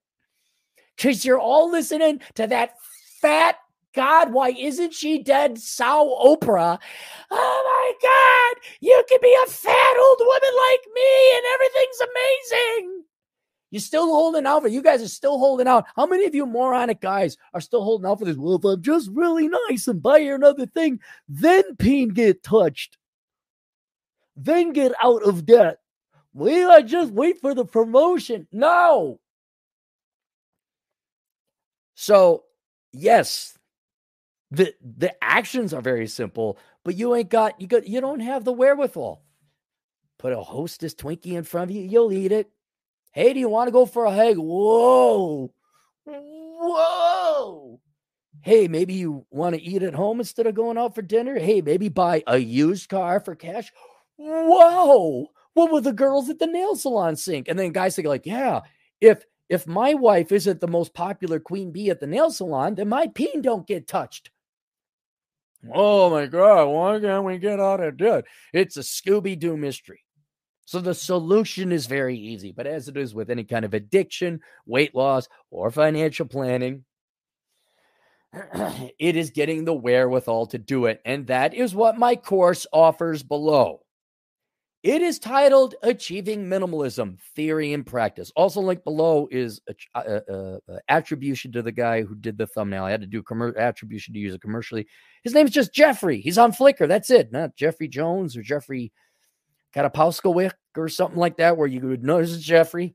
[0.96, 2.74] because you're all listening to that
[3.20, 3.56] fat
[3.92, 5.58] God, why isn't she dead?
[5.58, 6.78] Sow Oprah.
[7.30, 13.04] Oh my God, you can be a fat old woman like me and everything's amazing.
[13.70, 15.86] You're still holding out for you guys are still holding out.
[15.94, 18.36] How many of you moronic guys are still holding out for this?
[18.36, 22.98] Well, if I'm just really nice and buy her another thing, then peen get touched.
[24.36, 25.78] Then get out of debt.
[26.32, 28.48] Well, I just wait for the promotion.
[28.50, 29.20] No.
[31.94, 32.44] So,
[32.92, 33.58] yes,
[34.50, 38.44] the the actions are very simple, but you ain't got you got you don't have
[38.44, 39.22] the wherewithal.
[40.18, 42.50] Put a hostess Twinkie in front of you, you'll eat it.
[43.12, 44.36] Hey, do you want to go for a hike?
[44.36, 45.52] Whoa.
[46.04, 47.80] Whoa.
[48.42, 51.38] Hey, maybe you want to eat at home instead of going out for dinner?
[51.38, 53.70] Hey, maybe buy a used car for cash.
[54.16, 55.26] Whoa.
[55.54, 57.48] What will the girls at the nail salon think?
[57.48, 58.60] And then guys think like, yeah,
[59.00, 62.88] if if my wife isn't the most popular queen bee at the nail salon, then
[62.88, 64.30] my peen don't get touched.
[65.74, 68.24] Oh my God, why can't we get out of debt?
[68.52, 70.04] It's a Scooby Doo mystery.
[70.70, 74.40] So the solution is very easy, but as it is with any kind of addiction,
[74.66, 76.84] weight loss, or financial planning,
[78.32, 81.00] it is getting the wherewithal to do it.
[81.04, 83.80] And that is what my course offers below.
[84.84, 88.30] It is titled Achieving Minimalism Theory and Practice.
[88.36, 92.46] Also, linked below is a, a, a, a, attribution to the guy who did the
[92.46, 92.84] thumbnail.
[92.84, 94.86] I had to do commer- attribution to use it commercially.
[95.24, 96.20] His name is just Jeffrey.
[96.20, 96.86] He's on Flickr.
[96.86, 97.32] That's it.
[97.32, 98.92] Not Jeffrey Jones or Jeffrey
[99.74, 102.94] Katapauskowik or something like that, where you would is Jeffrey.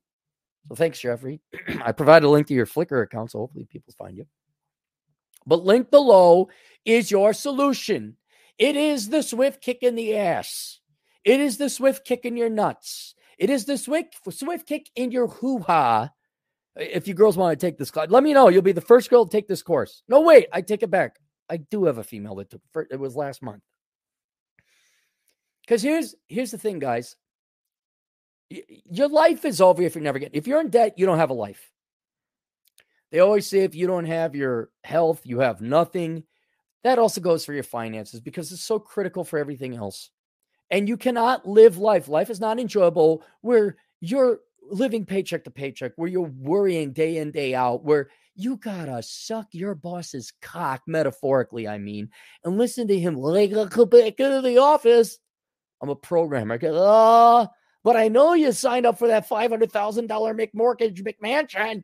[0.68, 1.42] So thanks, Jeffrey.
[1.84, 4.26] I provided a link to your Flickr account, so hopefully people find you.
[5.46, 6.50] But link below
[6.86, 8.18] is your solution.
[8.58, 10.80] It is the swift kick in the ass.
[11.24, 13.16] It is the swift kick in your nuts.
[13.38, 16.10] It is the swift, swift kick in your hoo ha.
[16.76, 18.50] If you girls want to take this class, let me know.
[18.50, 20.04] You'll be the first girl to take this course.
[20.08, 21.18] No, wait, I take it back.
[21.50, 23.62] I do have a female that took it was last month.
[25.66, 27.16] Because here's here's the thing, guys.
[28.50, 30.36] Your life is over if you're never get.
[30.36, 31.72] If you're in debt, you don't have a life.
[33.12, 36.24] They always say if you don't have your health, you have nothing.
[36.84, 40.12] That also goes for your finances because it's so critical for everything else.
[40.70, 42.08] And you cannot live life.
[42.08, 44.40] Life is not enjoyable where you're
[44.70, 49.48] living paycheck to paycheck, where you're worrying day in, day out, where you gotta suck
[49.52, 52.10] your boss's cock, metaphorically, I mean,
[52.44, 55.18] and listen to him like back into the office
[55.82, 56.60] I'm a programmer.
[56.64, 57.48] oh,
[57.84, 59.70] but I know you signed up for that $500,000
[60.08, 61.84] McMortgage McMansion.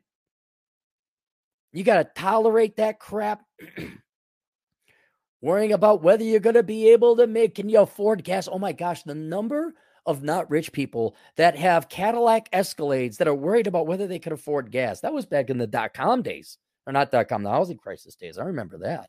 [1.72, 3.44] You got to tolerate that crap.
[5.40, 8.48] Worrying about whether you're going to be able to make, can you afford gas?
[8.50, 9.74] Oh my gosh, the number
[10.06, 14.32] of not rich people that have Cadillac Escalades that are worried about whether they could
[14.32, 15.00] afford gas.
[15.00, 18.14] That was back in the dot com days, or not dot com, the housing crisis
[18.14, 18.38] days.
[18.38, 19.08] I remember that.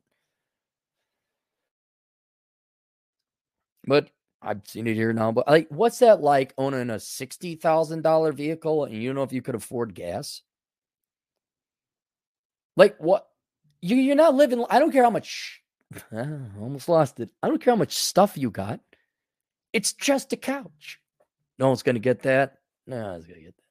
[3.85, 4.09] But
[4.43, 8.31] I've seen it here now, but like, what's that like owning a sixty thousand dollar
[8.31, 10.41] vehicle and you don't know if you could afford gas?
[12.75, 13.27] Like what?
[13.81, 14.65] You you're not living.
[14.69, 15.61] I don't care how much.
[16.11, 17.31] Almost lost it.
[17.41, 18.79] I don't care how much stuff you got.
[19.71, 20.99] It's just a couch.
[21.57, 22.57] No one's gonna get that.
[22.85, 23.63] No one's gonna get that.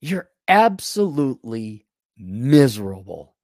[0.00, 1.86] You're absolutely
[2.16, 3.34] miserable.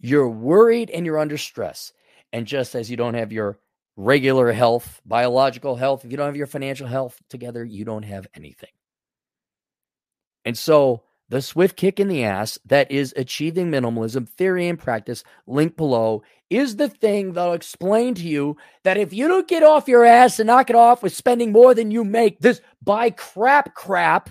[0.00, 1.92] You're worried and you're under stress.
[2.32, 3.58] And just as you don't have your
[3.96, 8.26] regular health, biological health, if you don't have your financial health together, you don't have
[8.34, 8.70] anything.
[10.44, 15.24] And so, the swift kick in the ass that is achieving minimalism theory and practice,
[15.46, 19.88] link below, is the thing that'll explain to you that if you don't get off
[19.88, 23.74] your ass and knock it off with spending more than you make, this buy crap
[23.74, 24.30] crap,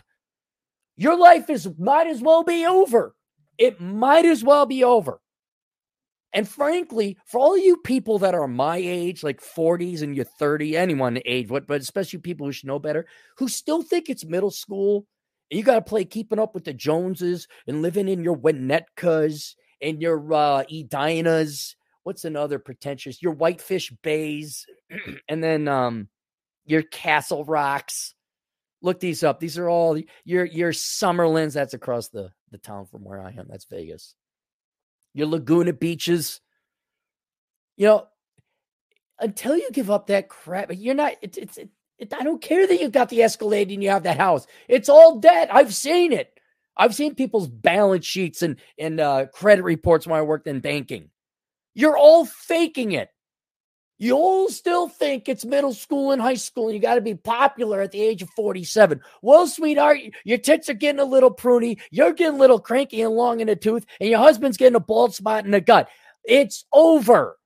[0.95, 3.16] your life is might as well be over.
[3.57, 5.20] It might as well be over.
[6.34, 10.77] And frankly, for all you people that are my age, like 40s and you're 30,
[10.77, 13.05] anyone age, but especially people who should know better,
[13.38, 15.05] who still think it's middle school,
[15.49, 19.55] and you got to play keeping up with the Joneses and living in your Winnetkas
[19.82, 21.75] and your uh, Edinas.
[22.03, 23.21] What's another pretentious?
[23.21, 24.65] Your Whitefish Bays,
[25.27, 26.07] and then um,
[26.65, 28.15] your Castle Rocks.
[28.82, 29.39] Look these up.
[29.39, 31.53] These are all your your Summerlins.
[31.53, 33.45] That's across the the town from where I am.
[33.49, 34.15] That's Vegas
[35.14, 36.41] your Laguna beaches.
[37.78, 38.07] You know,
[39.20, 41.14] until you give up that crap, you're not.
[41.22, 41.57] It's it's.
[41.57, 44.47] It, it, I don't care that you've got the Escalade and you have that house.
[44.68, 45.53] It's all debt.
[45.53, 46.34] I've seen it.
[46.76, 51.12] I've seen people's balance sheets and and uh, credit reports when I worked in banking.
[51.76, 53.09] You're all faking it.
[54.01, 57.13] You all still think it's middle school and high school, and you got to be
[57.13, 58.99] popular at the age of 47.
[59.21, 63.13] Well, sweetheart, your tits are getting a little pruny, you're getting a little cranky and
[63.13, 65.87] long in the tooth, and your husband's getting a bald spot in the gut.
[66.23, 67.37] It's over.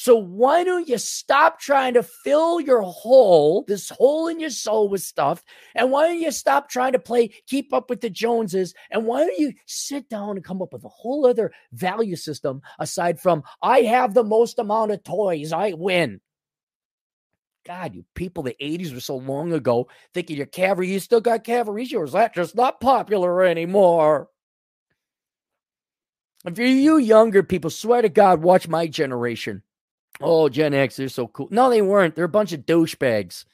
[0.00, 4.88] So why don't you stop trying to fill your hole, this hole in your soul
[4.88, 5.42] with stuff?
[5.74, 8.74] And why don't you stop trying to play keep up with the Joneses?
[8.92, 12.62] And why don't you sit down and come up with a whole other value system
[12.78, 16.20] aside from I have the most amount of toys, I win.
[17.66, 21.42] God, you people, the 80s were so long ago thinking your cavalry, you still got
[21.42, 22.12] cavalry yours.
[22.12, 24.28] That's just not popular anymore.
[26.46, 29.64] If you're you younger people, swear to God, watch my generation
[30.20, 31.48] Oh, Gen X, they're so cool.
[31.50, 32.14] No, they weren't.
[32.14, 33.44] They're a bunch of douchebags.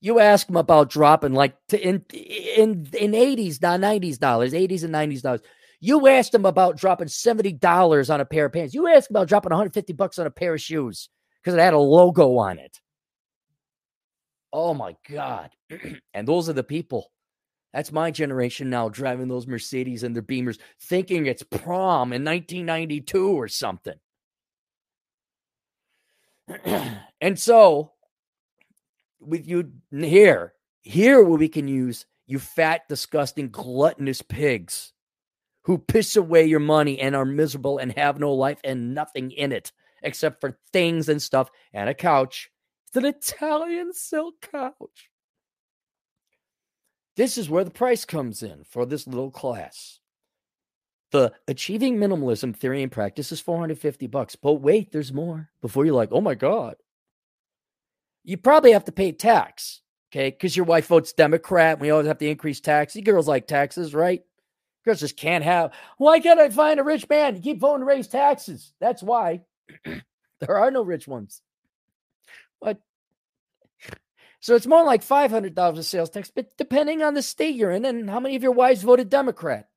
[0.00, 4.82] You ask them about dropping like to, in in in eighties, not nineties dollars, eighties
[4.82, 5.42] and nineties dollars.
[5.80, 8.72] You ask them about dropping seventy dollars on a pair of pants.
[8.74, 11.10] You ask about dropping one hundred fifty bucks on a pair of shoes
[11.42, 12.78] because it had a logo on it.
[14.52, 15.50] Oh my god!
[16.14, 17.10] and those are the people.
[17.72, 23.28] That's my generation now driving those Mercedes and their Beamers, thinking it's prom in 1992
[23.28, 23.94] or something.
[27.20, 27.92] and so,
[29.20, 34.92] with you here, here where we can use you fat, disgusting, gluttonous pigs
[35.62, 39.52] who piss away your money and are miserable and have no life and nothing in
[39.52, 39.72] it
[40.02, 42.50] except for things and stuff and a couch.
[42.88, 45.10] It's an Italian silk couch.
[47.16, 49.99] This is where the price comes in for this little class.
[51.10, 54.36] The achieving minimalism theory and practice is 450 bucks.
[54.36, 55.50] But wait, there's more.
[55.60, 56.76] Before you're like, oh my God.
[58.22, 59.80] You probably have to pay tax,
[60.12, 60.30] okay?
[60.30, 61.80] Because your wife votes Democrat.
[61.80, 62.94] We always have to increase tax.
[62.94, 64.22] You girls like taxes, right?
[64.84, 65.72] Girls just can't have.
[65.98, 67.36] Why can't I find a rich man?
[67.36, 68.72] You keep voting to raise taxes.
[68.78, 69.40] That's why.
[69.84, 71.42] there are no rich ones.
[72.60, 72.78] But
[74.40, 78.08] so it's more like $500 sales tax, but depending on the state you're in and
[78.08, 79.69] how many of your wives voted Democrat.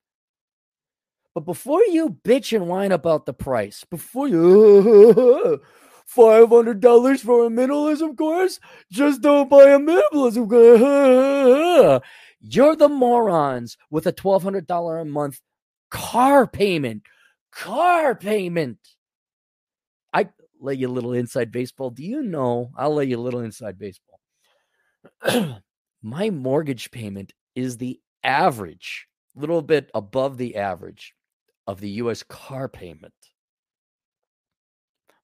[1.34, 5.60] But before you bitch and whine about the price, before you
[6.06, 8.60] five hundred dollars for a minimalism course,
[8.92, 12.02] just don't buy a minimalism course.
[12.42, 15.42] You're the morons with a twelve hundred dollar a month
[15.90, 17.04] car payment.
[17.52, 18.78] Car payment.
[20.14, 20.30] I
[20.60, 21.90] lay you a little inside baseball.
[21.90, 22.72] Do you know?
[22.78, 24.20] I'll lay you a little inside baseball.
[26.04, 31.16] My mortgage payment is the average, a little bit above the average
[31.68, 33.14] of the US car payment.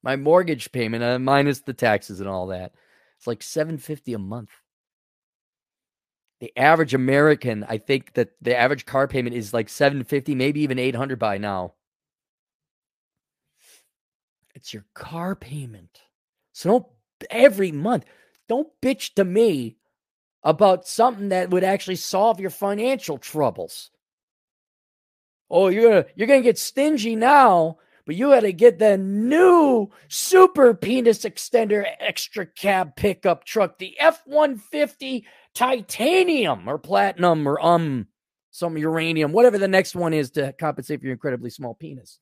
[0.02, 2.74] My mortgage payment, uh, minus the taxes and all that,
[3.18, 4.52] it's like 750 a month.
[6.40, 10.80] The average American, I think that the average car payment is like 750, maybe even
[10.80, 11.74] 800 by now.
[14.56, 16.00] It's your car payment.
[16.54, 16.86] So don't
[17.30, 18.06] every month,
[18.48, 19.78] don't bitch to me
[20.44, 23.92] about something that would actually solve your financial troubles.
[25.50, 29.90] Oh, you're gonna you're gonna get stingy now, but you had to get the new
[30.08, 35.26] super penis extender extra cab pickup truck, the F one fifty
[35.56, 38.08] titanium or platinum or um
[38.52, 42.20] some uranium, whatever the next one is to compensate for your incredibly small penis.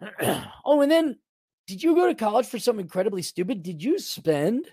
[0.64, 1.18] oh, and then
[1.66, 3.62] did you go to college for something incredibly stupid?
[3.62, 4.66] Did you spend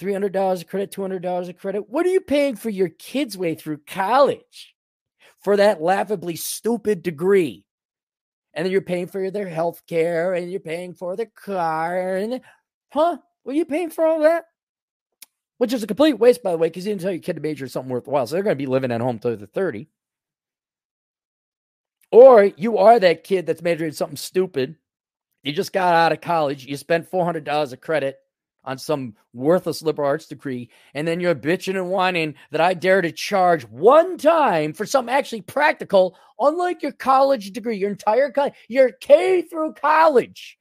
[0.00, 1.88] $300 a credit, $200 a credit?
[1.88, 4.71] What are you paying for your kids' way through college?
[5.42, 7.64] For that laughably stupid degree.
[8.54, 12.16] And then you're paying for their health care and you're paying for their car.
[12.16, 12.40] And
[12.92, 13.18] huh?
[13.44, 14.44] Were you paying for all that?
[15.58, 17.42] Which is a complete waste, by the way, because you didn't tell your kid to
[17.42, 18.26] major in something worthwhile.
[18.26, 19.88] So they're going to be living at home till they're 30.
[22.10, 24.76] Or you are that kid that's majoring in something stupid.
[25.42, 26.66] You just got out of college.
[26.66, 28.18] You spent $400 of credit
[28.64, 33.02] on some worthless liberal arts degree, and then you're bitching and whining that I dare
[33.02, 38.54] to charge one time for something actually practical, unlike your college degree, your entire college,
[38.68, 40.58] your K through college.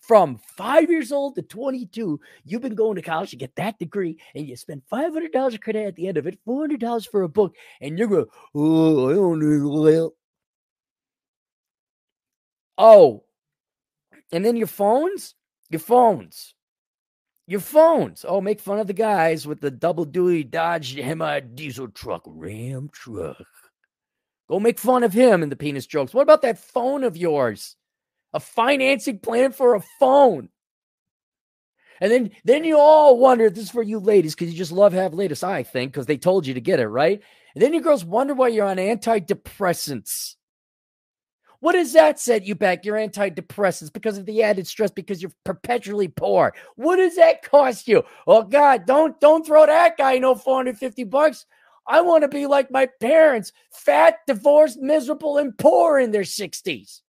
[0.00, 4.18] From five years old to 22, you've been going to college to get that degree,
[4.34, 7.54] and you spend $500 of credit at the end of it, $400 for a book,
[7.80, 10.16] and you're going, oh, I don't need help.
[12.76, 13.22] Oh,
[14.32, 15.34] and then your phones,
[15.70, 16.54] your phones
[17.52, 18.24] your phones.
[18.26, 22.88] Oh, make fun of the guys with the double duty Dodge Hammer diesel truck, Ram
[22.92, 23.46] truck.
[24.48, 26.12] Go make fun of him and the penis jokes.
[26.12, 27.76] What about that phone of yours?
[28.32, 30.48] A financing plan for a phone.
[32.00, 34.92] And then, then you all wonder, this is for you ladies, because you just love
[34.92, 37.22] have latest, I think, because they told you to get it, right?
[37.54, 40.34] And then you girls wonder why you're on antidepressants.
[41.62, 42.84] What does that set you back?
[42.84, 46.52] Your antidepressants because of the added stress because you're perpetually poor.
[46.74, 48.02] What does that cost you?
[48.26, 51.46] Oh God, don't don't throw that guy no 450 bucks.
[51.86, 57.00] I want to be like my parents, fat, divorced, miserable, and poor in their 60s.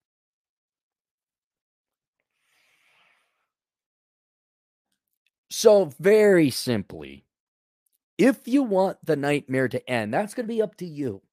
[5.49, 7.25] So, very simply,
[8.19, 11.23] if you want the nightmare to end, that's going to be up to you.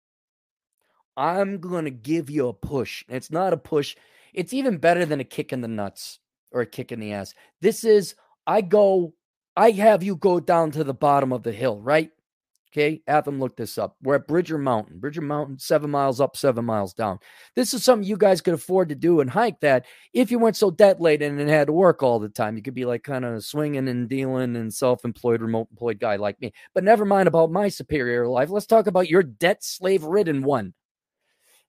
[1.21, 3.05] I'm going to give you a push.
[3.07, 3.95] It's not a push,
[4.33, 6.19] it's even better than a kick in the nuts
[6.51, 7.35] or a kick in the ass.
[7.61, 8.15] This is,
[8.47, 9.13] I go,
[9.55, 12.11] I have you go down to the bottom of the hill, right?
[12.73, 13.97] Okay, have them look this up.
[14.01, 14.99] We're at Bridger Mountain.
[14.99, 17.19] Bridger Mountain, seven miles up, seven miles down.
[17.55, 19.85] This is something you guys could afford to do and hike that
[20.15, 22.57] if you weren't so debt laden and had to work all the time.
[22.57, 26.17] You could be like kind of swinging and dealing and self employed, remote employed guy
[26.17, 26.55] like me.
[26.73, 28.49] But never mind about my superior life.
[28.49, 30.73] Let's talk about your debt slave ridden one.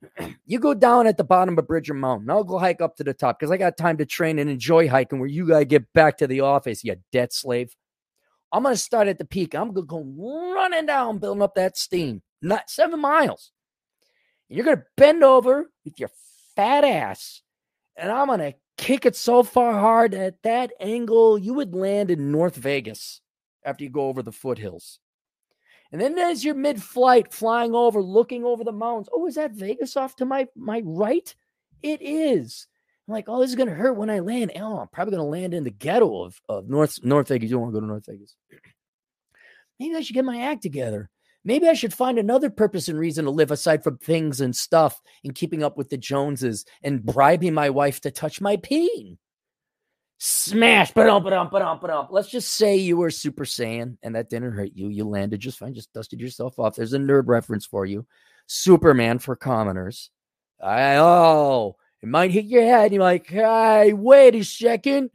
[0.46, 2.30] you go down at the bottom of Bridger Mountain.
[2.30, 4.88] I'll go hike up to the top because I got time to train and enjoy
[4.88, 7.76] hiking where you got to get back to the office, you debt slave.
[8.52, 9.56] I'm going to start at the peak.
[9.56, 12.22] I'm going to go running down, building up that steam.
[12.42, 13.52] Not seven miles.
[14.50, 16.10] And you're going to bend over with your
[16.56, 17.42] fat ass.
[17.96, 22.10] And I'm going to kick it so far hard at that angle, you would land
[22.10, 23.22] in North Vegas
[23.64, 25.00] after you go over the foothills.
[25.92, 29.10] And then as you're mid-flight, flying over, looking over the mountains.
[29.14, 31.34] Oh, is that Vegas off to my my right?
[31.82, 32.68] It is.
[33.08, 34.52] I'm like, oh, this is gonna hurt when I land.
[34.56, 37.50] Oh, I'm probably gonna land in the ghetto of, of North North Vegas.
[37.50, 38.36] You don't want to go to North Vegas.
[39.80, 41.10] Maybe I should get my act together.
[41.44, 45.02] Maybe I should find another purpose and reason to live aside from things and stuff
[45.24, 49.18] and keeping up with the Joneses and bribing my wife to touch my peen.
[50.24, 52.12] Smash, but.
[52.12, 54.88] Let's just say you were Super Saiyan and that didn't hurt you.
[54.88, 56.76] You landed just fine, just dusted yourself off.
[56.76, 58.06] There's a nerd reference for you.
[58.46, 60.12] Superman for commoners.
[60.62, 62.94] I oh, it might hit your head.
[62.94, 65.10] You're like, hey, wait a second.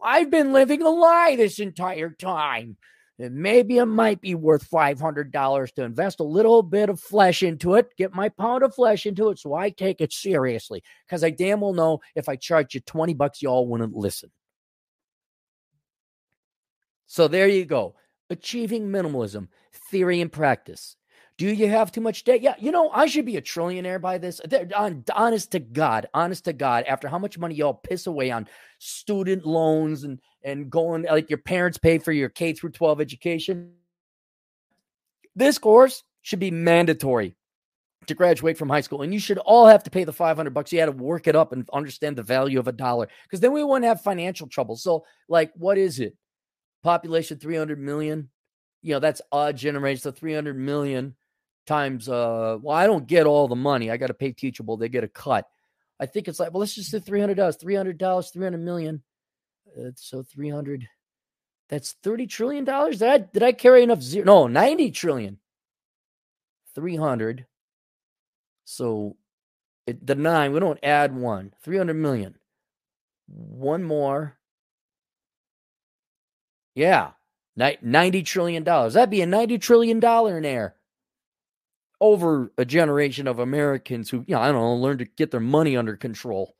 [0.00, 2.76] I've been living a lie this entire time.
[3.18, 7.74] And maybe it might be worth $500 to invest a little bit of flesh into
[7.74, 10.82] it, get my pound of flesh into it so I take it seriously.
[11.06, 14.30] Because I damn well know if I charge you 20 bucks, y'all wouldn't listen.
[17.06, 17.94] So there you go.
[18.28, 19.48] Achieving minimalism,
[19.90, 20.96] theory and practice.
[21.38, 22.40] Do you have too much debt?
[22.40, 24.40] Yeah, you know, I should be a trillionaire by this.
[24.74, 28.48] On, honest to God, honest to God, after how much money y'all piss away on
[28.78, 33.72] student loans and and going like your parents pay for your K through 12 education.
[35.34, 37.36] This course should be mandatory
[38.06, 39.02] to graduate from high school.
[39.02, 40.72] And you should all have to pay the 500 bucks.
[40.72, 43.52] You had to work it up and understand the value of a dollar because then
[43.52, 44.76] we wouldn't have financial trouble.
[44.76, 46.16] So, like, what is it?
[46.84, 48.30] Population 300 million.
[48.82, 50.00] You know, that's odd generation.
[50.00, 51.16] So 300 million
[51.66, 54.88] times uh well i don't get all the money i got to pay teachable they
[54.88, 55.48] get a cut
[55.98, 59.02] i think it's like well let's just do $300 $300 300 million
[59.78, 60.86] uh, so 300
[61.68, 62.98] that's 30 trillion dollars?
[62.98, 65.38] Did i did i carry enough zero no 90 trillion.
[66.74, 67.46] 300
[68.64, 69.16] so
[69.86, 72.36] it, the nine we don't add one 300 million.
[73.26, 74.36] One more.
[76.74, 77.12] Yeah
[77.56, 78.94] 90 trillion dollars.
[78.94, 80.76] That'd be a 90 trillion dollar in air.
[82.00, 85.40] Over a generation of Americans who, you know, I don't know, learn to get their
[85.40, 86.55] money under control.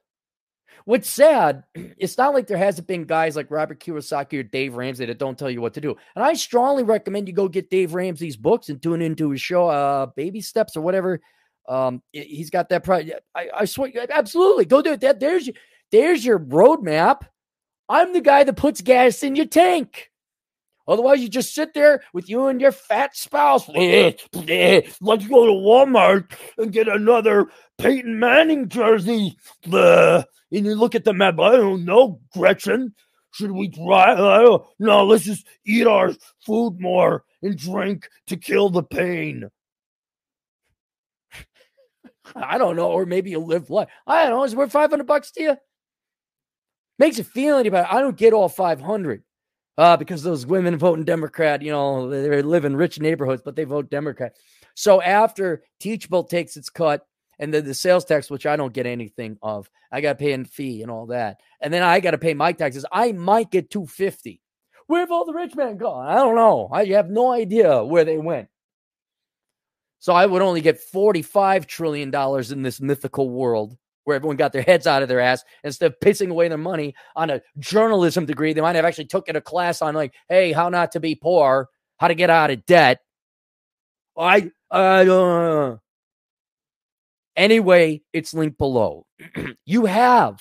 [0.86, 5.04] What's sad, it's not like there hasn't been guys like Robert Kiyosaki or Dave Ramsey
[5.04, 5.96] that don't tell you what to do.
[6.14, 9.68] And I strongly recommend you go get Dave Ramsey's books and tune into his show,
[9.68, 11.20] uh, Baby Steps or whatever.
[11.68, 12.84] Um, he's got that.
[12.84, 13.02] Pro-
[13.34, 15.00] I, I swear, absolutely, go do it.
[15.00, 15.50] That there's
[15.90, 17.22] there's your roadmap.
[17.88, 20.10] I'm the guy that puts gas in your tank.
[20.88, 23.68] Otherwise, you just sit there with you and your fat spouse.
[23.68, 27.46] Let's go to Walmart and get another
[27.78, 29.36] Peyton Manning jersey.
[29.64, 31.40] And you look at the map.
[31.40, 32.94] I don't know, Gretchen.
[33.32, 34.14] Should we try?
[34.78, 36.12] No, let's just eat our
[36.46, 39.50] food more and drink to kill the pain.
[42.34, 43.88] I don't know, or maybe you live life.
[44.06, 44.44] I don't know.
[44.44, 45.56] Is it worth five hundred bucks to you?
[46.98, 47.86] Makes you feel any better.
[47.90, 49.22] I don't get all five hundred
[49.78, 53.64] uh, because those women voting Democrat, you know, they live in rich neighborhoods, but they
[53.64, 54.36] vote Democrat.
[54.74, 57.06] So after Teachable takes its cut,
[57.38, 60.32] and then the sales tax, which I don't get anything of, I got to pay
[60.32, 62.86] a fee and all that, and then I got to pay my taxes.
[62.90, 64.40] I might get two fifty.
[64.86, 66.06] Where have all the rich men gone?
[66.06, 66.68] I don't know.
[66.72, 68.48] I have no idea where they went.
[69.98, 73.76] So I would only get forty-five trillion dollars in this mythical world
[74.06, 76.94] where everyone got their heads out of their ass instead of pissing away their money
[77.14, 78.52] on a journalism degree.
[78.52, 81.68] They might have actually taken a class on like, hey, how not to be poor,
[81.98, 83.00] how to get out of debt.
[84.16, 85.76] I, I, uh,
[87.36, 89.06] Anyway, it's linked below.
[89.66, 90.40] you have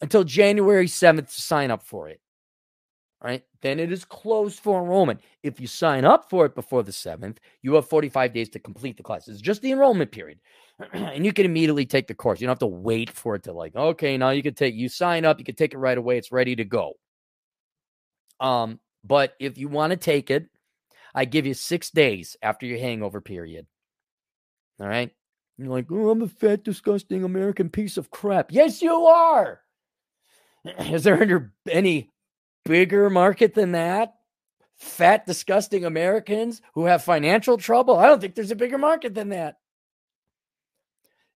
[0.00, 2.20] until January 7th to sign up for it.
[3.22, 3.44] Right?
[3.62, 5.20] Then it is closed for enrollment.
[5.42, 8.96] If you sign up for it before the 7th, you have 45 days to complete
[8.96, 9.28] the class.
[9.28, 10.38] It's just the enrollment period.
[10.92, 12.40] and you can immediately take the course.
[12.40, 14.88] You don't have to wait for it to like, okay, now you can take you
[14.88, 16.18] sign up, you can take it right away.
[16.18, 16.94] It's ready to go.
[18.40, 20.48] Um, but if you want to take it,
[21.14, 23.66] I give you six days after your hangover period.
[24.78, 25.10] All right.
[25.56, 28.52] You're like, oh, I'm a fat, disgusting American piece of crap.
[28.52, 29.60] Yes, you are.
[30.80, 32.10] Is there any
[32.66, 34.14] bigger market than that?
[34.76, 37.96] Fat, disgusting Americans who have financial trouble?
[37.96, 39.56] I don't think there's a bigger market than that.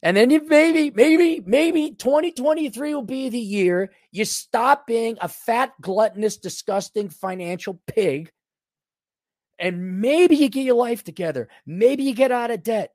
[0.02, 5.28] And then you maybe, maybe, maybe 2023 will be the year you stop being a
[5.28, 8.32] fat, gluttonous, disgusting financial pig.
[9.58, 11.48] And maybe you get your life together.
[11.66, 12.94] Maybe you get out of debt.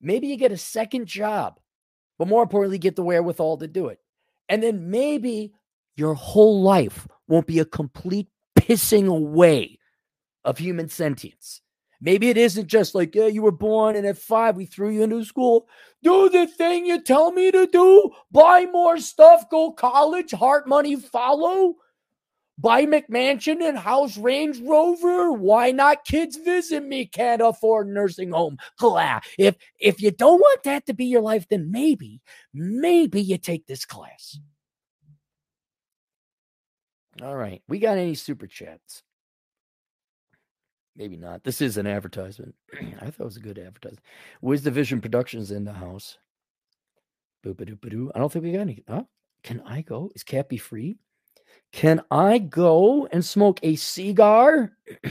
[0.00, 1.60] Maybe you get a second job.
[2.18, 4.00] But more importantly, get the wherewithal to do it.
[4.48, 5.52] And then maybe
[5.96, 8.28] your whole life won't be a complete
[8.58, 9.78] pissing away
[10.44, 11.60] of human sentience.
[12.04, 15.04] Maybe it isn't just like, yeah, you were born and at five we threw you
[15.04, 15.68] into school.
[16.02, 18.10] Do the thing you tell me to do.
[18.32, 19.48] Buy more stuff.
[19.48, 20.32] Go college.
[20.32, 21.76] Heart money follow.
[22.58, 25.32] Buy McMansion and house Range Rover.
[25.32, 27.06] Why not kids visit me?
[27.06, 28.58] Can't afford nursing home.
[29.38, 32.20] If if you don't want that to be your life, then maybe,
[32.52, 34.38] maybe you take this class.
[37.22, 37.62] All right.
[37.68, 39.04] We got any super chats?
[40.96, 41.44] Maybe not.
[41.44, 42.54] This is an advertisement.
[43.00, 44.04] I thought it was a good advertisement.
[44.40, 46.18] Where's the Vision Productions in the house?
[47.44, 48.12] Boop a doop a doo.
[48.14, 48.84] I don't think we got any.
[48.88, 49.04] Huh?
[49.42, 50.10] Can I go?
[50.14, 50.98] Is Cappy free?
[51.72, 54.76] Can I go and smoke a cigar?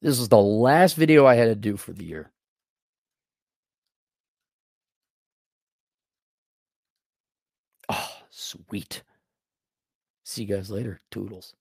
[0.00, 2.30] this is the last video I had to do for the year.
[7.88, 9.02] Oh, sweet.
[10.24, 11.00] See you guys later.
[11.10, 11.54] Toodles.